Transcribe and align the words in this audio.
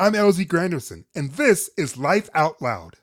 I'm 0.00 0.14
LZ 0.14 0.46
Granderson, 0.46 1.04
and 1.14 1.30
this 1.32 1.68
is 1.76 1.98
Life 1.98 2.30
Out 2.32 2.62
Loud. 2.62 2.96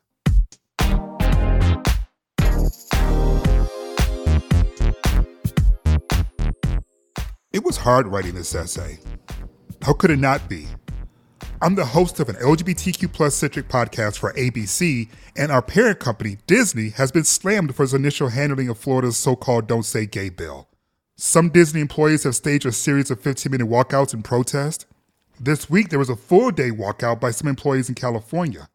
It 7.51 7.63
was 7.63 7.77
hard 7.77 8.07
writing 8.07 8.33
this 8.33 8.55
essay. 8.55 8.97
How 9.83 9.93
could 9.93 10.09
it 10.09 10.17
not 10.17 10.49
be? 10.49 10.65
I'm 11.61 11.75
the 11.75 11.85
host 11.85 12.19
of 12.19 12.29
an 12.29 12.35
LGBTQ 12.37 13.13
plus 13.13 13.35
centric 13.35 13.67
podcast 13.67 14.17
for 14.17 14.33
ABC, 14.33 15.07
and 15.35 15.51
our 15.51 15.61
parent 15.61 15.99
company, 15.99 16.39
Disney, 16.47 16.89
has 16.89 17.11
been 17.11 17.25
slammed 17.25 17.75
for 17.75 17.83
its 17.83 17.93
initial 17.93 18.29
handling 18.29 18.69
of 18.69 18.79
Florida's 18.79 19.17
so 19.17 19.35
called 19.35 19.67
Don't 19.67 19.83
Say 19.83 20.07
Gay 20.07 20.29
bill. 20.29 20.67
Some 21.15 21.51
Disney 21.51 21.81
employees 21.81 22.23
have 22.23 22.35
staged 22.35 22.65
a 22.65 22.71
series 22.71 23.11
of 23.11 23.21
15 23.21 23.51
minute 23.51 23.67
walkouts 23.67 24.15
in 24.15 24.23
protest. 24.23 24.87
This 25.39 25.69
week, 25.69 25.89
there 25.89 25.99
was 25.99 26.09
a 26.09 26.15
full 26.15 26.49
day 26.49 26.71
walkout 26.71 27.19
by 27.19 27.29
some 27.29 27.47
employees 27.47 27.89
in 27.89 27.95
California. 27.95 28.69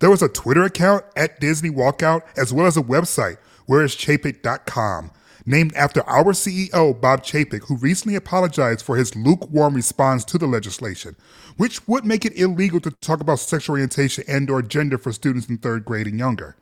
There 0.00 0.08
was 0.08 0.22
a 0.22 0.28
Twitter 0.28 0.62
account 0.62 1.04
at 1.16 1.38
Disney 1.38 1.68
Walkout, 1.68 2.22
as 2.34 2.50
well 2.50 2.66
as 2.66 2.78
a 2.78 2.82
website, 2.82 3.36
whereischapek.com, 3.68 5.10
named 5.44 5.74
after 5.74 6.02
our 6.08 6.32
CEO, 6.32 6.98
Bob 6.98 7.24
Chapek, 7.24 7.64
who 7.64 7.76
recently 7.76 8.14
apologized 8.14 8.86
for 8.86 8.96
his 8.96 9.14
lukewarm 9.16 9.74
response 9.74 10.24
to 10.24 10.38
the 10.38 10.46
legislation, 10.46 11.14
which 11.58 11.86
would 11.86 12.06
make 12.06 12.24
it 12.24 12.38
illegal 12.38 12.80
to 12.80 12.90
talk 13.02 13.20
about 13.20 13.40
sexual 13.40 13.74
orientation 13.74 14.24
and 14.26 14.48
or 14.48 14.62
gender 14.62 14.96
for 14.96 15.12
students 15.12 15.48
in 15.48 15.58
third 15.58 15.84
grade 15.84 16.06
and 16.06 16.18
younger. 16.18 16.56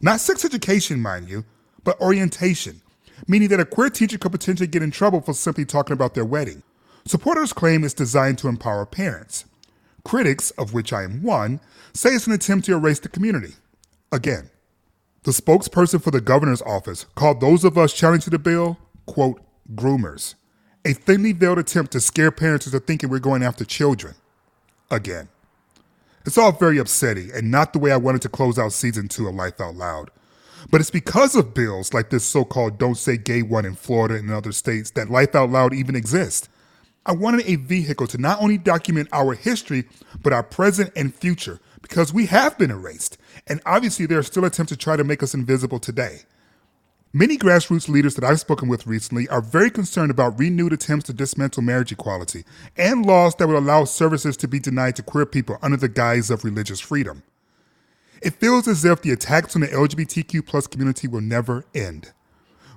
Not 0.00 0.20
sex 0.20 0.44
education, 0.44 1.00
mind 1.00 1.28
you, 1.28 1.44
but 1.82 2.00
orientation, 2.00 2.80
meaning 3.26 3.48
that 3.48 3.60
a 3.60 3.64
queer 3.64 3.90
teacher 3.90 4.18
could 4.18 4.32
potentially 4.32 4.68
get 4.68 4.82
in 4.84 4.92
trouble 4.92 5.20
for 5.20 5.34
simply 5.34 5.64
talking 5.64 5.94
about 5.94 6.14
their 6.14 6.24
wedding. 6.24 6.62
Supporters 7.06 7.52
claim 7.52 7.84
it's 7.84 7.92
designed 7.92 8.38
to 8.38 8.48
empower 8.48 8.86
parents. 8.86 9.44
Critics, 10.04 10.50
of 10.52 10.72
which 10.72 10.92
I 10.92 11.04
am 11.04 11.22
one, 11.22 11.60
say 11.92 12.10
it's 12.10 12.26
an 12.26 12.32
attempt 12.32 12.66
to 12.66 12.74
erase 12.74 12.98
the 12.98 13.08
community. 13.08 13.54
Again, 14.10 14.50
the 15.24 15.30
spokesperson 15.30 16.02
for 16.02 16.10
the 16.10 16.20
governor's 16.20 16.62
office 16.62 17.04
called 17.14 17.40
those 17.40 17.64
of 17.64 17.76
us 17.76 17.92
challenging 17.92 18.30
the 18.30 18.38
bill, 18.38 18.78
quote, 19.06 19.42
groomers, 19.74 20.34
a 20.84 20.92
thinly 20.92 21.32
veiled 21.32 21.58
attempt 21.58 21.92
to 21.92 22.00
scare 22.00 22.30
parents 22.30 22.66
into 22.66 22.80
thinking 22.80 23.10
we're 23.10 23.18
going 23.18 23.42
after 23.42 23.64
children. 23.64 24.14
Again. 24.90 25.28
It's 26.26 26.38
all 26.38 26.52
very 26.52 26.78
upsetting 26.78 27.30
and 27.34 27.50
not 27.50 27.74
the 27.74 27.78
way 27.78 27.92
I 27.92 27.96
wanted 27.96 28.22
to 28.22 28.30
close 28.30 28.58
out 28.58 28.72
season 28.72 29.08
two 29.08 29.28
of 29.28 29.34
Life 29.34 29.60
Out 29.60 29.74
Loud. 29.74 30.10
But 30.70 30.80
it's 30.80 30.90
because 30.90 31.34
of 31.34 31.52
bills 31.52 31.92
like 31.92 32.08
this 32.08 32.24
so 32.24 32.46
called 32.46 32.78
Don't 32.78 32.94
Say 32.94 33.18
Gay 33.18 33.42
one 33.42 33.66
in 33.66 33.74
Florida 33.74 34.14
and 34.14 34.30
other 34.30 34.52
states 34.52 34.90
that 34.92 35.10
Life 35.10 35.34
Out 35.34 35.50
Loud 35.50 35.74
even 35.74 35.94
exists. 35.94 36.48
I 37.06 37.12
wanted 37.12 37.46
a 37.46 37.56
vehicle 37.56 38.06
to 38.08 38.18
not 38.18 38.40
only 38.40 38.56
document 38.56 39.08
our 39.12 39.34
history, 39.34 39.84
but 40.22 40.32
our 40.32 40.42
present 40.42 40.90
and 40.96 41.14
future, 41.14 41.60
because 41.82 42.14
we 42.14 42.26
have 42.26 42.56
been 42.56 42.70
erased. 42.70 43.18
And 43.46 43.60
obviously, 43.66 44.06
there 44.06 44.18
are 44.18 44.22
still 44.22 44.44
attempts 44.44 44.72
to 44.72 44.76
try 44.76 44.96
to 44.96 45.04
make 45.04 45.22
us 45.22 45.34
invisible 45.34 45.78
today. 45.78 46.20
Many 47.12 47.36
grassroots 47.36 47.88
leaders 47.88 48.14
that 48.16 48.24
I've 48.24 48.40
spoken 48.40 48.68
with 48.68 48.86
recently 48.86 49.28
are 49.28 49.40
very 49.40 49.70
concerned 49.70 50.10
about 50.10 50.38
renewed 50.38 50.72
attempts 50.72 51.04
to 51.06 51.12
dismantle 51.12 51.62
marriage 51.62 51.92
equality 51.92 52.44
and 52.76 53.06
laws 53.06 53.36
that 53.36 53.46
would 53.46 53.56
allow 53.56 53.84
services 53.84 54.36
to 54.38 54.48
be 54.48 54.58
denied 54.58 54.96
to 54.96 55.02
queer 55.02 55.26
people 55.26 55.58
under 55.62 55.76
the 55.76 55.88
guise 55.88 56.30
of 56.30 56.42
religious 56.42 56.80
freedom. 56.80 57.22
It 58.20 58.34
feels 58.34 58.66
as 58.66 58.84
if 58.84 59.02
the 59.02 59.12
attacks 59.12 59.54
on 59.54 59.60
the 59.60 59.68
LGBTQ 59.68 60.44
plus 60.46 60.66
community 60.66 61.06
will 61.06 61.20
never 61.20 61.66
end 61.74 62.12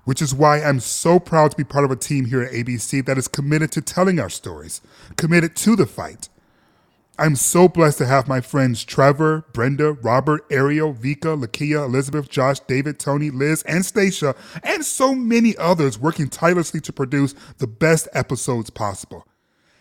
which 0.08 0.22
is 0.22 0.34
why 0.34 0.62
I'm 0.62 0.80
so 0.80 1.20
proud 1.20 1.52
to 1.52 1.58
be 1.58 1.66
part 1.66 1.84
of 1.84 1.92
a 1.92 1.98
team 1.98 2.24
here 2.24 2.42
at 2.42 2.54
ABC 2.54 3.06
that 3.06 3.18
is 3.18 3.28
committed 3.28 3.74
to 3.74 3.82
telling 3.82 4.22
our 4.22 4.30
stories, 4.30 4.80
committed 5.18 5.54
to 5.58 5.76
the 5.76 5.86
fight. 5.86 6.30
I'm 7.20 7.36
so 7.36 7.68
blessed 7.68 7.98
to 7.98 8.06
have 8.06 8.26
my 8.26 8.40
friends 8.40 8.86
Trevor, 8.86 9.44
Brenda, 9.52 9.92
Robert, 9.92 10.46
Ariel, 10.50 10.94
Vika, 10.94 11.38
Lakia, 11.38 11.84
Elizabeth, 11.84 12.30
Josh, 12.30 12.62
David, 12.62 13.00
Tony, 13.00 13.30
Liz, 13.32 13.64
and 13.64 13.86
Stacia, 13.86 14.34
and 14.64 14.86
so 14.86 15.14
many 15.14 15.58
others 15.58 16.00
working 16.00 16.30
tirelessly 16.30 16.80
to 16.80 16.94
produce 16.94 17.36
the 17.58 17.68
best 17.68 18.08
episodes 18.14 18.70
possible. 18.70 19.28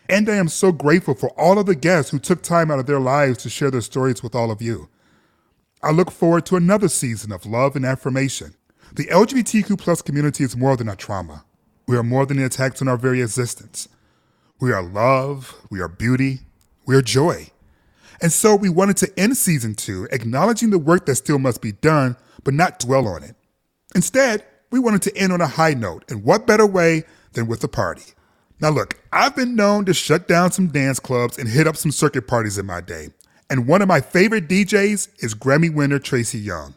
And 0.08 0.28
I 0.28 0.34
am 0.34 0.48
so 0.48 0.72
grateful 0.72 1.14
for 1.14 1.30
all 1.38 1.56
of 1.56 1.66
the 1.66 1.76
guests 1.76 2.10
who 2.10 2.18
took 2.18 2.42
time 2.42 2.72
out 2.72 2.80
of 2.80 2.86
their 2.86 2.98
lives 2.98 3.38
to 3.44 3.48
share 3.48 3.70
their 3.70 3.80
stories 3.80 4.24
with 4.24 4.34
all 4.34 4.50
of 4.50 4.60
you. 4.60 4.88
I 5.84 5.92
look 5.92 6.10
forward 6.10 6.46
to 6.46 6.56
another 6.56 6.88
season 6.88 7.30
of 7.30 7.46
love 7.46 7.76
and 7.76 7.86
affirmation. 7.86 8.56
The 8.96 9.08
LGBTQ 9.08 9.78
plus 9.78 10.00
community 10.00 10.42
is 10.42 10.56
more 10.56 10.74
than 10.74 10.88
a 10.88 10.96
trauma. 10.96 11.44
We 11.86 11.98
are 11.98 12.02
more 12.02 12.24
than 12.24 12.38
the 12.38 12.46
attacks 12.46 12.80
on 12.80 12.88
our 12.88 12.96
very 12.96 13.20
existence. 13.20 13.90
We 14.58 14.72
are 14.72 14.82
love, 14.82 15.54
we 15.68 15.82
are 15.82 15.88
beauty, 15.88 16.40
we 16.86 16.96
are 16.96 17.02
joy. 17.02 17.48
And 18.22 18.32
so 18.32 18.56
we 18.56 18.70
wanted 18.70 18.96
to 18.96 19.20
end 19.20 19.36
season 19.36 19.74
two 19.74 20.08
acknowledging 20.10 20.70
the 20.70 20.78
work 20.78 21.04
that 21.04 21.16
still 21.16 21.38
must 21.38 21.60
be 21.60 21.72
done, 21.72 22.16
but 22.42 22.54
not 22.54 22.78
dwell 22.78 23.06
on 23.06 23.22
it. 23.22 23.36
Instead, 23.94 24.42
we 24.70 24.78
wanted 24.78 25.02
to 25.02 25.14
end 25.14 25.30
on 25.30 25.42
a 25.42 25.46
high 25.46 25.74
note, 25.74 26.10
and 26.10 26.24
what 26.24 26.46
better 26.46 26.66
way 26.66 27.04
than 27.34 27.46
with 27.46 27.62
a 27.64 27.68
party? 27.68 28.14
Now, 28.62 28.70
look, 28.70 28.98
I've 29.12 29.36
been 29.36 29.54
known 29.54 29.84
to 29.84 29.92
shut 29.92 30.26
down 30.26 30.52
some 30.52 30.68
dance 30.68 31.00
clubs 31.00 31.36
and 31.36 31.50
hit 31.50 31.66
up 31.66 31.76
some 31.76 31.92
circuit 31.92 32.26
parties 32.26 32.56
in 32.56 32.64
my 32.64 32.80
day. 32.80 33.10
And 33.50 33.68
one 33.68 33.82
of 33.82 33.88
my 33.88 34.00
favorite 34.00 34.48
DJs 34.48 35.22
is 35.22 35.34
Grammy 35.34 35.72
winner 35.72 35.98
Tracy 35.98 36.38
Young. 36.38 36.76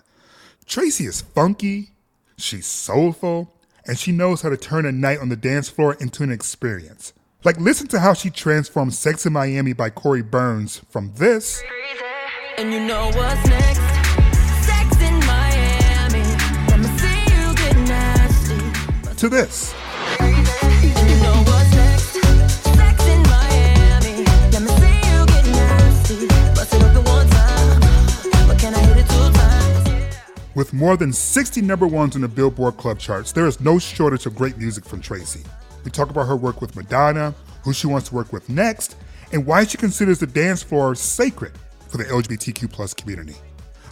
Tracy 0.66 1.06
is 1.06 1.22
funky, 1.22 1.94
She's 2.40 2.66
soulful, 2.66 3.54
and 3.86 4.00
she 4.00 4.14
knows 4.14 4.42
how 4.42 4.50
to 4.50 4.56
turn 4.56 4.86
a 4.86 4.94
night 4.94 5.20
on 5.20 5.28
the 5.28 5.36
dance 5.36 5.68
floor 5.68 5.98
into 6.00 6.24
an 6.24 6.32
experience. 6.32 7.12
Like, 7.44 7.60
listen 7.60 7.88
to 7.90 8.00
how 8.00 8.14
she 8.14 8.30
transformed 8.30 8.94
Sex 8.94 9.26
in 9.26 9.34
Miami 9.34 9.74
by 9.74 9.90
Corey 9.90 10.22
Burns 10.22 10.82
from 10.90 11.14
this. 11.16 11.62
And 12.58 12.72
you 12.72 12.80
know 12.80 13.12
what's 13.14 13.46
next? 13.46 13.80
Sex 14.66 15.02
in 15.02 15.20
Miami. 15.26 16.24
I'ma 16.72 16.98
see 16.98 17.20
you 17.34 17.56
get 17.56 17.76
nasty. 17.88 19.16
To 19.18 19.30
this. 19.30 19.74
With 30.60 30.74
more 30.74 30.98
than 30.98 31.14
60 31.14 31.62
number 31.62 31.88
ones 31.88 32.18
on 32.18 32.22
the 32.22 32.28
Billboard 32.28 32.76
Club 32.76 33.00
charts, 33.00 33.32
there 33.32 33.48
is 33.48 33.62
no 33.62 33.80
shortage 33.80 34.26
of 34.26 34.36
great 34.36 34.58
music 34.58 34.84
from 34.84 35.00
Tracy. 35.00 35.40
We 35.86 35.90
talk 35.90 36.10
about 36.10 36.28
her 36.28 36.36
work 36.36 36.60
with 36.60 36.76
Madonna, 36.76 37.34
who 37.64 37.72
she 37.72 37.88
wants 37.88 38.10
to 38.10 38.16
work 38.16 38.34
with 38.34 38.50
next, 38.50 38.98
and 39.32 39.46
why 39.46 39.64
she 39.64 39.78
considers 39.78 40.20
the 40.20 40.28
dance 40.28 40.62
floor 40.62 40.96
sacred 40.96 41.54
for 41.88 41.96
the 41.96 42.04
LGBTQ 42.04 42.74
plus 42.74 42.94
community. 42.94 43.38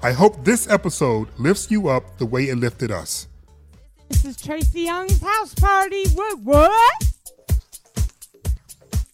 I 0.04 0.12
hope 0.12 0.44
this 0.44 0.70
episode 0.70 1.30
lifts 1.38 1.72
you 1.72 1.88
up 1.88 2.18
the 2.18 2.26
way 2.26 2.50
it 2.50 2.58
lifted 2.58 2.92
us. 2.92 3.30
This 4.10 4.26
is 4.26 4.36
Tracy 4.36 4.82
Young's 4.82 5.22
house 5.22 5.54
party. 5.54 6.04
What? 6.16 6.40
What? 6.40 7.07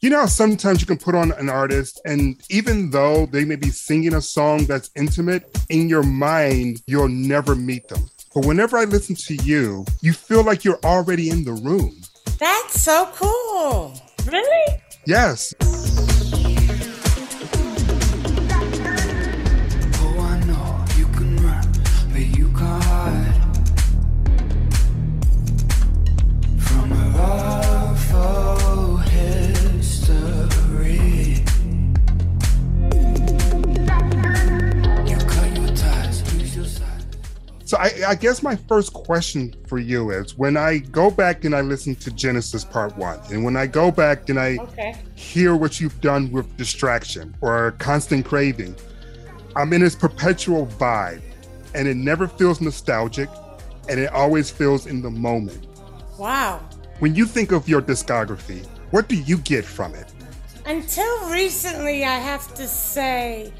You 0.03 0.09
know 0.09 0.25
sometimes 0.25 0.81
you 0.81 0.85
can 0.85 0.97
put 0.97 1.15
on 1.15 1.31
an 1.31 1.47
artist, 1.47 2.01
and 2.03 2.35
even 2.49 2.89
though 2.89 3.25
they 3.25 3.45
may 3.45 3.55
be 3.55 3.69
singing 3.69 4.15
a 4.15 4.21
song 4.21 4.65
that's 4.65 4.91
intimate, 4.97 5.45
in 5.69 5.87
your 5.87 6.03
mind, 6.03 6.81
you'll 6.87 7.07
never 7.07 7.55
meet 7.55 7.87
them. 7.87 8.09
But 8.35 8.45
whenever 8.45 8.77
I 8.77 8.83
listen 8.83 9.15
to 9.15 9.35
you, 9.35 9.85
you 10.01 10.11
feel 10.11 10.43
like 10.43 10.65
you're 10.65 10.81
already 10.83 11.29
in 11.29 11.45
the 11.45 11.53
room. 11.53 12.01
That's 12.37 12.81
so 12.81 13.09
cool. 13.15 13.97
Really? 14.25 14.81
Yes. 15.05 15.53
I, 37.77 37.91
I 38.09 38.15
guess 38.15 38.43
my 38.43 38.55
first 38.55 38.93
question 38.93 39.53
for 39.67 39.79
you 39.79 40.11
is 40.11 40.37
when 40.37 40.57
I 40.57 40.79
go 40.79 41.09
back 41.11 41.45
and 41.45 41.55
I 41.55 41.61
listen 41.61 41.95
to 41.97 42.11
Genesis 42.11 42.63
Part 42.63 42.97
One, 42.97 43.19
and 43.31 43.43
when 43.43 43.55
I 43.55 43.67
go 43.67 43.91
back 43.91 44.29
and 44.29 44.39
I 44.39 44.57
Okay. 44.61 44.95
hear 45.15 45.55
what 45.55 45.79
you've 45.79 45.99
done 46.01 46.31
with 46.31 46.55
Distraction 46.57 47.35
or 47.41 47.71
Constant 47.79 48.25
Craving, 48.25 48.75
I'm 49.55 49.71
in 49.73 49.81
this 49.81 49.95
perpetual 49.95 50.65
vibe, 50.65 51.21
and 51.75 51.87
it 51.87 51.95
never 51.95 52.27
feels 52.27 52.59
nostalgic, 52.61 53.29
and 53.89 53.99
it 53.99 54.11
always 54.11 54.49
feels 54.49 54.87
in 54.87 55.01
the 55.01 55.11
moment. 55.11 55.67
Wow. 56.17 56.59
When 56.99 57.15
you 57.15 57.25
think 57.25 57.51
of 57.51 57.67
your 57.67 57.81
discography, 57.81 58.65
what 58.91 59.07
do 59.07 59.15
you 59.15 59.37
get 59.37 59.65
from 59.65 59.95
it? 59.95 60.11
Until 60.65 61.29
recently, 61.29 62.05
I 62.05 62.15
have 62.17 62.53
to 62.55 62.67
say, 62.67 63.51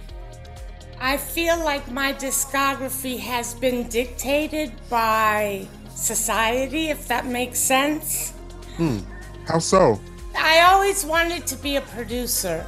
I 1.04 1.18
feel 1.18 1.62
like 1.66 1.92
my 1.92 2.14
discography 2.14 3.20
has 3.20 3.54
been 3.56 3.90
dictated 3.90 4.72
by 4.90 5.68
society, 5.94 6.92
if 6.92 7.10
that 7.10 7.26
makes 7.26 7.60
sense. 7.60 8.32
How 9.46 9.60
so? 9.60 10.00
I 10.34 10.62
always 10.62 11.04
wanted 11.04 11.46
to 11.48 11.58
be 11.58 11.76
a 11.76 11.82
producer, 11.82 12.66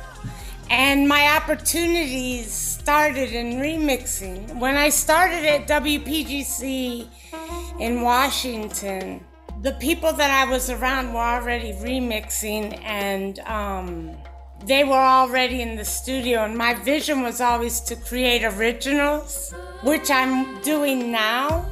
and 0.70 1.08
my 1.08 1.38
opportunities 1.38 2.52
started 2.52 3.32
in 3.32 3.54
remixing. 3.54 4.60
When 4.60 4.76
I 4.76 4.90
started 4.90 5.46
at 5.46 5.66
WPGC 5.70 7.08
in 7.80 8.02
Washington, 8.02 9.24
the 9.62 9.72
people 9.80 10.12
that 10.12 10.30
I 10.30 10.52
was 10.52 10.70
around 10.70 11.14
were 11.14 11.22
already 11.22 11.72
remixing, 11.72 12.84
and 12.84 13.40
um, 13.48 14.12
they 14.66 14.84
were 14.84 14.94
already 14.94 15.62
in 15.62 15.76
the 15.76 15.86
studio. 15.86 16.46
And 16.46 16.58
my 16.58 16.74
vision 16.74 17.22
was 17.22 17.42
always 17.42 17.82
to 17.82 17.96
create 17.96 18.44
originals, 18.44 19.54
which 19.84 20.10
I'm 20.10 20.62
doing 20.62 21.12
now 21.12 21.66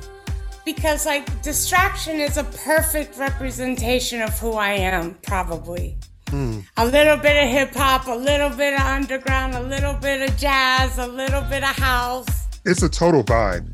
because 0.65 1.05
like 1.05 1.41
distraction 1.41 2.19
is 2.19 2.37
a 2.37 2.43
perfect 2.43 3.17
representation 3.17 4.21
of 4.21 4.37
who 4.39 4.53
I 4.53 4.71
am, 4.71 5.15
probably. 5.23 5.97
Hmm. 6.29 6.59
A 6.77 6.85
little 6.85 7.17
bit 7.17 7.43
of 7.43 7.49
hip 7.49 7.73
hop, 7.75 8.07
a 8.07 8.15
little 8.15 8.49
bit 8.49 8.73
of 8.73 8.81
underground, 8.81 9.55
a 9.55 9.61
little 9.61 9.93
bit 9.93 10.27
of 10.27 10.35
jazz, 10.37 10.97
a 10.97 11.07
little 11.07 11.41
bit 11.41 11.63
of 11.63 11.75
house. 11.75 12.27
It's 12.65 12.81
a 12.81 12.89
total 12.89 13.23
vibe. 13.23 13.69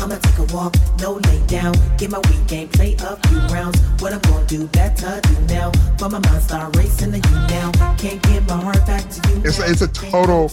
I'ma 0.00 0.16
take 0.16 0.38
a 0.38 0.54
walk, 0.54 0.74
no 1.00 1.12
lay 1.12 1.40
down. 1.46 1.74
Get 1.98 2.10
my 2.10 2.18
weekend 2.18 2.46
game, 2.48 2.68
play 2.68 2.94
a 2.94 3.16
few 3.28 3.38
rounds. 3.54 3.80
What 4.00 4.12
I'm 4.12 4.20
gonna 4.20 4.46
do 4.46 4.66
better 4.68 5.20
do 5.20 5.54
now. 5.54 5.70
For 5.98 6.08
my 6.08 6.18
mind 6.18 6.42
start 6.42 6.74
racing 6.76 7.12
to 7.12 7.18
you 7.18 7.34
now. 7.48 7.70
Can't 7.98 8.22
get 8.22 8.48
my 8.48 8.60
heart 8.60 8.84
back 8.86 9.08
to 9.08 9.30
you. 9.30 9.42
It's 9.44 9.58
now. 9.58 9.66
a, 9.66 9.70
it's 9.70 9.82
a 9.82 9.88
total 9.88 10.48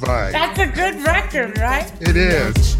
vibe. 0.00 0.32
That's 0.32 0.58
a 0.58 0.66
good 0.66 1.00
record, 1.02 1.58
right? 1.58 1.90
It 2.00 2.16
is. 2.16 2.76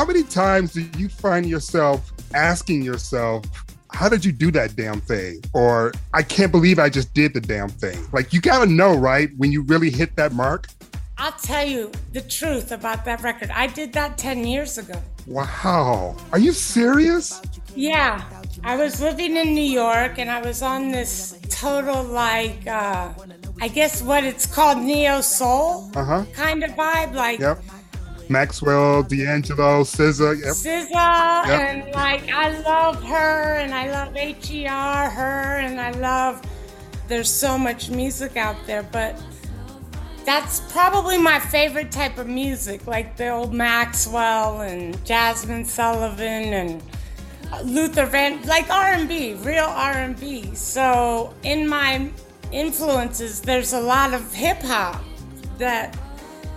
How 0.00 0.06
many 0.06 0.22
times 0.22 0.72
do 0.72 0.88
you 0.96 1.10
find 1.10 1.44
yourself 1.44 2.10
asking 2.34 2.82
yourself, 2.82 3.44
how 3.92 4.08
did 4.08 4.24
you 4.24 4.32
do 4.32 4.50
that 4.50 4.74
damn 4.74 4.98
thing? 4.98 5.42
Or 5.52 5.92
I 6.14 6.22
can't 6.22 6.50
believe 6.50 6.78
I 6.78 6.88
just 6.88 7.12
did 7.12 7.34
the 7.34 7.40
damn 7.42 7.68
thing. 7.68 7.98
Like, 8.10 8.32
you 8.32 8.40
gotta 8.40 8.64
know, 8.64 8.94
right? 8.96 9.28
When 9.36 9.52
you 9.52 9.60
really 9.60 9.90
hit 9.90 10.16
that 10.16 10.32
mark. 10.32 10.68
I'll 11.18 11.32
tell 11.32 11.66
you 11.68 11.92
the 12.14 12.22
truth 12.22 12.72
about 12.72 13.04
that 13.04 13.22
record. 13.22 13.50
I 13.50 13.66
did 13.66 13.92
that 13.92 14.16
10 14.16 14.46
years 14.46 14.78
ago. 14.78 14.94
Wow. 15.26 16.16
Are 16.32 16.38
you 16.38 16.52
serious? 16.54 17.42
Yeah, 17.76 18.22
I 18.64 18.76
was 18.76 19.02
living 19.02 19.36
in 19.36 19.52
New 19.52 19.70
York 19.84 20.18
and 20.18 20.30
I 20.30 20.40
was 20.40 20.62
on 20.62 20.90
this 20.92 21.38
total, 21.50 22.02
like, 22.04 22.66
uh, 22.66 23.10
I 23.60 23.68
guess 23.68 24.00
what 24.00 24.24
it's 24.24 24.46
called 24.46 24.78
neo 24.78 25.20
soul 25.20 25.90
Uh 25.94 26.04
huh. 26.04 26.24
kind 26.32 26.64
of 26.64 26.70
vibe. 26.70 27.12
Like, 27.14 27.38
Yep. 27.38 27.62
Maxwell, 28.30 29.02
D'Angelo, 29.02 29.82
SZA. 29.82 30.40
Yep. 30.40 30.54
SZA, 30.54 31.46
and 31.46 31.92
like 31.92 32.28
I 32.30 32.58
love 32.60 33.02
her, 33.02 33.56
and 33.56 33.74
I 33.74 33.90
love 33.90 34.14
HER, 34.14 35.10
her, 35.10 35.58
and 35.58 35.80
I 35.80 35.90
love. 35.90 36.40
There's 37.08 37.30
so 37.30 37.58
much 37.58 37.90
music 37.90 38.36
out 38.36 38.56
there, 38.66 38.84
but 38.84 39.20
that's 40.24 40.60
probably 40.72 41.18
my 41.18 41.40
favorite 41.40 41.90
type 41.90 42.18
of 42.18 42.28
music, 42.28 42.86
like 42.86 43.16
the 43.16 43.30
old 43.30 43.52
Maxwell 43.52 44.60
and 44.60 44.94
Jazmine 45.04 45.66
Sullivan 45.66 46.52
and 46.52 46.82
Luther 47.64 48.06
Van, 48.06 48.40
like 48.42 48.70
R&B, 48.70 49.34
real 49.42 49.64
R&B. 49.64 50.54
So 50.54 51.34
in 51.42 51.66
my 51.66 52.10
influences, 52.52 53.40
there's 53.40 53.72
a 53.72 53.80
lot 53.80 54.14
of 54.14 54.32
hip 54.32 54.62
hop 54.62 55.02
that 55.58 55.96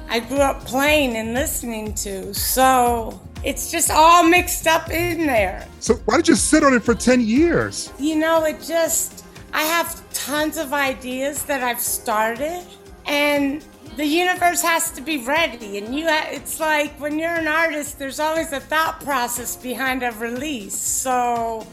I 0.10 0.20
grew 0.20 0.38
up 0.40 0.66
playing 0.66 1.16
and 1.18 1.34
listening 1.34 1.94
to. 1.96 2.34
So 2.34 3.20
it's 3.44 3.72
just 3.72 3.90
all 3.92 4.24
mixed 4.24 4.68
up 4.68 4.90
in 4.90 5.26
there. 5.26 5.68
So 5.80 5.96
why 6.06 6.18
did 6.18 6.28
you 6.28 6.36
sit 6.36 6.64
on 6.64 6.74
it 6.74 6.84
for 6.84 6.96
10 6.96 7.22
years? 7.22 7.92
You 8.00 8.16
know, 8.18 8.44
it 8.46 8.62
just, 8.62 9.26
I 9.54 9.64
have 9.64 10.02
tons 10.14 10.58
of 10.58 10.74
ideas 10.74 11.44
that 11.44 11.64
I've 11.64 11.80
started, 11.82 12.64
and 13.06 13.66
the 13.98 14.06
universe 14.06 14.62
has 14.62 14.92
to 14.92 15.02
be 15.02 15.18
ready. 15.26 15.78
And 15.78 15.94
you, 15.96 16.08
ha- 16.08 16.30
it's 16.32 16.60
like 16.60 16.92
when 17.00 17.20
you're 17.20 17.36
an 17.36 17.48
artist, 17.48 18.00
there's 18.00 18.20
always 18.20 18.52
a 18.54 18.60
thought 18.60 19.02
process 19.04 19.56
behind 19.56 20.04
a 20.04 20.12
release. 20.14 20.76
So 20.76 21.68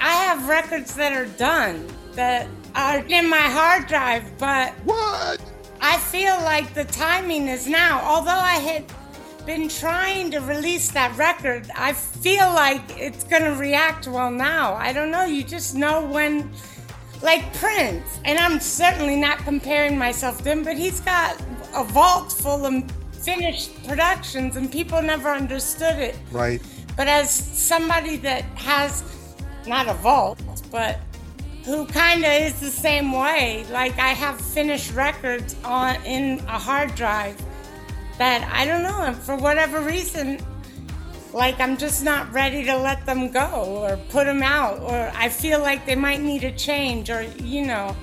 I 0.00 0.12
have 0.12 0.48
records 0.48 0.94
that 0.94 1.12
are 1.12 1.26
done 1.26 1.86
that 2.12 2.48
are 2.74 2.98
in 3.06 3.28
my 3.28 3.36
hard 3.36 3.86
drive, 3.86 4.24
but 4.38 4.72
What? 4.84 5.40
I 5.80 5.98
feel 5.98 6.34
like 6.42 6.74
the 6.74 6.84
timing 6.84 7.48
is 7.48 7.66
now. 7.66 8.00
Although 8.02 8.30
I 8.30 8.54
had 8.54 8.84
been 9.44 9.68
trying 9.68 10.30
to 10.32 10.38
release 10.40 10.90
that 10.90 11.16
record, 11.16 11.70
I 11.76 11.92
feel 11.92 12.52
like 12.52 12.82
it's 12.98 13.24
gonna 13.24 13.54
react 13.54 14.08
well 14.08 14.30
now. 14.30 14.74
I 14.74 14.92
don't 14.92 15.10
know, 15.10 15.24
you 15.24 15.44
just 15.44 15.74
know 15.74 16.04
when, 16.04 16.50
like 17.22 17.54
Prince, 17.54 18.18
and 18.24 18.38
I'm 18.38 18.58
certainly 18.60 19.16
not 19.16 19.38
comparing 19.38 19.96
myself 19.96 20.42
to 20.42 20.50
him, 20.50 20.64
but 20.64 20.76
he's 20.76 21.00
got 21.00 21.40
a 21.74 21.84
vault 21.84 22.32
full 22.32 22.66
of 22.66 22.90
finished 23.12 23.86
productions 23.86 24.56
and 24.56 24.70
people 24.70 25.02
never 25.02 25.30
understood 25.30 25.98
it. 25.98 26.16
Right. 26.30 26.60
But 26.96 27.08
as 27.08 27.30
somebody 27.30 28.16
that 28.18 28.42
has 28.54 29.02
not 29.66 29.88
a 29.88 29.94
vault, 29.94 30.40
but 30.70 31.00
who 31.66 31.84
kind 31.86 32.24
of 32.24 32.30
is 32.30 32.60
the 32.60 32.70
same 32.70 33.10
way, 33.10 33.66
like 33.70 33.98
I 33.98 34.10
have 34.10 34.40
finished 34.40 34.94
records 34.94 35.56
on 35.64 35.96
in 36.04 36.38
a 36.46 36.58
hard 36.60 36.94
drive 36.94 37.36
that 38.18 38.48
I 38.54 38.64
don't 38.64 38.84
know, 38.84 39.02
and 39.02 39.16
for 39.16 39.36
whatever 39.36 39.80
reason, 39.80 40.38
like 41.32 41.58
I'm 41.58 41.76
just 41.76 42.04
not 42.04 42.32
ready 42.32 42.62
to 42.64 42.76
let 42.76 43.04
them 43.04 43.32
go 43.32 43.84
or 43.84 43.96
put 44.10 44.26
them 44.26 44.44
out, 44.44 44.78
or 44.80 45.10
I 45.16 45.28
feel 45.28 45.58
like 45.58 45.84
they 45.86 45.96
might 45.96 46.20
need 46.20 46.44
a 46.44 46.52
change, 46.52 47.10
or 47.10 47.22
you 47.42 47.66
know, 47.66 47.96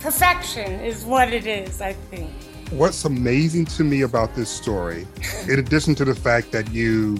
perfection 0.00 0.80
is 0.80 1.04
what 1.04 1.34
it 1.34 1.46
is, 1.46 1.82
I 1.82 1.92
think. 1.92 2.30
What's 2.70 3.04
amazing 3.04 3.66
to 3.76 3.84
me 3.84 4.02
about 4.02 4.34
this 4.34 4.48
story, 4.48 5.06
in 5.48 5.58
addition 5.58 5.94
to 5.96 6.06
the 6.06 6.14
fact 6.14 6.50
that 6.52 6.72
you 6.72 7.18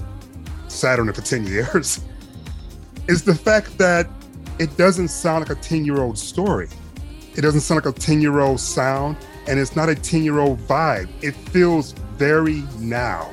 sat 0.68 0.98
on 0.98 1.10
it 1.10 1.14
for 1.14 1.22
10 1.22 1.46
years, 1.46 2.00
is 3.08 3.24
the 3.24 3.34
fact 3.34 3.76
that 3.76 4.08
it 4.58 4.76
doesn't 4.76 5.08
sound 5.08 5.48
like 5.48 5.58
a 5.58 5.60
10 5.60 5.84
year 5.84 5.98
old 6.00 6.18
story. 6.18 6.68
It 7.34 7.42
doesn't 7.42 7.60
sound 7.60 7.84
like 7.84 7.94
a 7.94 7.98
10 7.98 8.20
year 8.20 8.40
old 8.40 8.60
sound, 8.60 9.16
and 9.46 9.58
it's 9.60 9.76
not 9.76 9.88
a 9.88 9.94
10 9.94 10.22
year 10.22 10.38
old 10.38 10.58
vibe. 10.60 11.08
It 11.22 11.32
feels 11.32 11.92
very 12.16 12.62
now. 12.78 13.30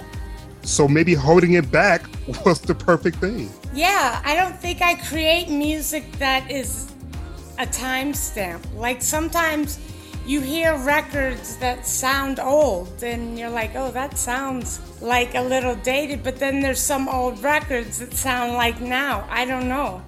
So 0.63 0.87
maybe 0.87 1.13
holding 1.13 1.53
it 1.53 1.71
back 1.71 2.03
was 2.45 2.61
the 2.61 2.75
perfect 2.75 3.17
thing. 3.17 3.49
Yeah, 3.73 4.21
I 4.23 4.35
don't 4.35 4.55
think 4.55 4.81
I 4.81 4.95
create 4.95 5.49
music 5.49 6.09
that 6.19 6.49
is 6.51 6.91
a 7.59 7.65
timestamp. 7.65 8.61
Like 8.75 9.01
sometimes 9.01 9.79
you 10.25 10.39
hear 10.39 10.77
records 10.77 11.57
that 11.57 11.85
sound 11.85 12.39
old 12.39 13.03
and 13.03 13.37
you're 13.37 13.49
like, 13.49 13.75
oh, 13.75 13.91
that 13.91 14.17
sounds 14.17 14.79
like 15.01 15.35
a 15.35 15.41
little 15.41 15.75
dated, 15.75 16.23
but 16.23 16.37
then 16.37 16.61
there's 16.61 16.79
some 16.79 17.09
old 17.09 17.41
records 17.43 17.99
that 17.99 18.13
sound 18.13 18.53
like 18.53 18.79
now. 18.79 19.27
I 19.29 19.45
don't 19.45 19.67
know. 19.67 20.01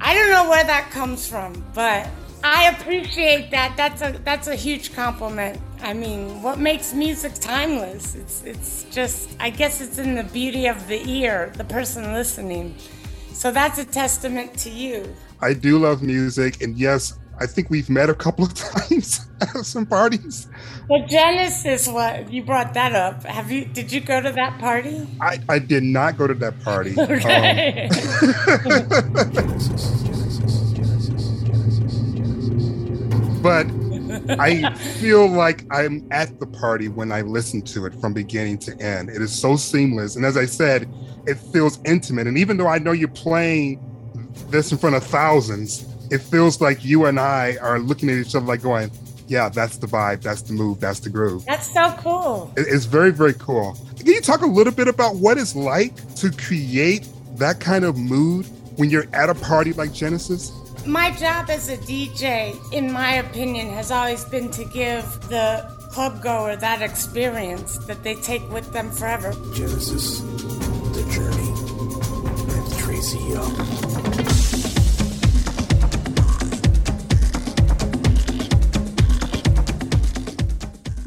I 0.00 0.14
don't 0.14 0.30
know 0.30 0.48
where 0.48 0.64
that 0.64 0.90
comes 0.90 1.26
from, 1.26 1.64
but 1.74 2.08
I 2.44 2.70
appreciate 2.70 3.50
that. 3.50 3.76
That's 3.76 4.02
a 4.02 4.20
that's 4.24 4.48
a 4.48 4.54
huge 4.54 4.94
compliment. 4.94 5.60
I 5.82 5.94
mean, 5.94 6.42
what 6.42 6.58
makes 6.58 6.92
music 6.92 7.34
timeless? 7.34 8.14
It's 8.14 8.42
it's 8.44 8.84
just 8.84 9.30
I 9.40 9.50
guess 9.50 9.80
it's 9.80 9.98
in 9.98 10.14
the 10.14 10.24
beauty 10.24 10.66
of 10.66 10.86
the 10.86 11.02
ear, 11.10 11.52
the 11.56 11.64
person 11.64 12.12
listening. 12.12 12.76
So 13.32 13.50
that's 13.50 13.78
a 13.78 13.84
testament 13.84 14.56
to 14.58 14.70
you. 14.70 15.14
I 15.40 15.52
do 15.52 15.78
love 15.78 16.02
music, 16.02 16.62
and 16.62 16.76
yes, 16.76 17.18
I 17.38 17.46
think 17.46 17.70
we've 17.70 17.90
met 17.90 18.08
a 18.10 18.14
couple 18.14 18.44
of 18.44 18.54
times 18.54 19.26
at 19.40 19.64
some 19.66 19.86
parties. 19.86 20.48
But 20.88 21.08
Genesis, 21.08 21.88
what 21.88 22.32
you 22.32 22.44
brought 22.44 22.74
that 22.74 22.94
up? 22.94 23.24
Have 23.24 23.50
you? 23.50 23.64
Did 23.66 23.92
you 23.92 24.00
go 24.00 24.20
to 24.20 24.30
that 24.32 24.58
party? 24.58 25.06
I, 25.20 25.38
I 25.48 25.58
did 25.58 25.82
not 25.82 26.16
go 26.16 26.26
to 26.26 26.34
that 26.34 26.60
party. 26.60 26.94
Um, 27.06 27.12
Okay. 27.12 27.88
but 33.42 33.66
I 34.40 34.72
feel 34.74 35.26
like 35.28 35.64
I'm 35.70 36.06
at 36.10 36.38
the 36.40 36.46
party 36.46 36.88
when 36.88 37.12
I 37.12 37.20
listen 37.22 37.62
to 37.62 37.86
it 37.86 37.94
from 38.00 38.12
beginning 38.12 38.58
to 38.58 38.76
end. 38.80 39.10
It 39.10 39.22
is 39.22 39.32
so 39.32 39.56
seamless. 39.56 40.16
And 40.16 40.24
as 40.24 40.36
I 40.36 40.46
said, 40.46 40.88
it 41.26 41.36
feels 41.36 41.78
intimate. 41.84 42.26
And 42.26 42.38
even 42.38 42.56
though 42.56 42.66
I 42.68 42.78
know 42.78 42.92
you're 42.92 43.08
playing 43.08 43.80
this 44.50 44.72
in 44.72 44.78
front 44.78 44.96
of 44.96 45.04
thousands, 45.04 45.84
it 46.10 46.18
feels 46.18 46.60
like 46.60 46.84
you 46.84 47.06
and 47.06 47.18
I 47.18 47.56
are 47.60 47.78
looking 47.78 48.10
at 48.10 48.16
each 48.16 48.34
other 48.34 48.46
like 48.46 48.62
going, 48.62 48.90
yeah, 49.28 49.48
that's 49.48 49.78
the 49.78 49.86
vibe, 49.86 50.22
that's 50.22 50.42
the 50.42 50.52
move, 50.52 50.80
that's 50.80 51.00
the 51.00 51.10
groove. 51.10 51.44
That's 51.46 51.72
so 51.72 51.94
cool. 51.98 52.52
It's 52.56 52.84
very, 52.84 53.10
very 53.10 53.34
cool. 53.34 53.76
Can 53.96 54.06
you 54.06 54.20
talk 54.20 54.42
a 54.42 54.46
little 54.46 54.72
bit 54.72 54.88
about 54.88 55.16
what 55.16 55.38
it's 55.38 55.56
like 55.56 55.96
to 56.16 56.30
create 56.30 57.08
that 57.36 57.60
kind 57.60 57.84
of 57.84 57.98
mood 57.98 58.46
when 58.76 58.90
you're 58.90 59.06
at 59.12 59.28
a 59.28 59.34
party 59.34 59.72
like 59.72 59.92
Genesis? 59.92 60.52
My 60.86 61.10
job 61.10 61.50
as 61.50 61.68
a 61.68 61.76
DJ, 61.76 62.56
in 62.72 62.92
my 62.92 63.14
opinion, 63.14 63.70
has 63.70 63.90
always 63.90 64.24
been 64.24 64.50
to 64.52 64.64
give 64.66 65.04
the 65.28 65.68
club 65.90 66.22
goer 66.22 66.54
that 66.56 66.82
experience 66.82 67.78
that 67.86 68.04
they 68.04 68.14
take 68.16 68.48
with 68.50 68.72
them 68.72 68.90
forever. 68.90 69.32
Genesis, 69.54 70.20
The 70.20 71.02
Journey, 71.10 71.50
and 72.54 72.78
Tracy 72.78 73.18
Young. 73.18 74.65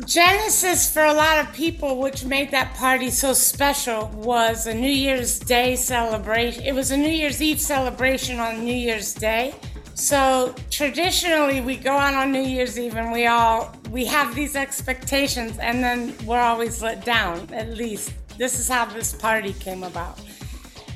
Genesis, 0.09 0.91
for 0.91 1.05
a 1.05 1.13
lot 1.13 1.37
of 1.37 1.53
people, 1.53 1.99
which 1.99 2.25
made 2.25 2.49
that 2.49 2.73
party 2.73 3.11
so 3.11 3.31
special, 3.31 4.07
was 4.15 4.65
a 4.65 4.73
New 4.73 4.89
Year's 4.89 5.37
Day 5.37 5.75
celebration. 5.75 6.63
It 6.63 6.73
was 6.73 6.89
a 6.89 6.97
New 6.97 7.11
Year's 7.11 7.39
Eve 7.39 7.61
celebration 7.61 8.39
on 8.39 8.65
New 8.65 8.73
Year's 8.73 9.13
Day. 9.13 9.53
So 9.93 10.55
traditionally, 10.71 11.61
we 11.61 11.75
go 11.75 11.91
out 11.91 12.15
on 12.15 12.31
New 12.31 12.41
Year's 12.41 12.79
Eve 12.79 12.95
and 12.95 13.11
we 13.11 13.27
all 13.27 13.71
we 13.91 14.03
have 14.05 14.33
these 14.33 14.55
expectations, 14.55 15.59
and 15.59 15.83
then 15.83 16.15
we're 16.25 16.41
always 16.41 16.81
let 16.81 17.05
down. 17.05 17.47
At 17.53 17.77
least 17.77 18.11
this 18.35 18.57
is 18.57 18.67
how 18.67 18.85
this 18.85 19.13
party 19.13 19.53
came 19.53 19.83
about. 19.83 20.19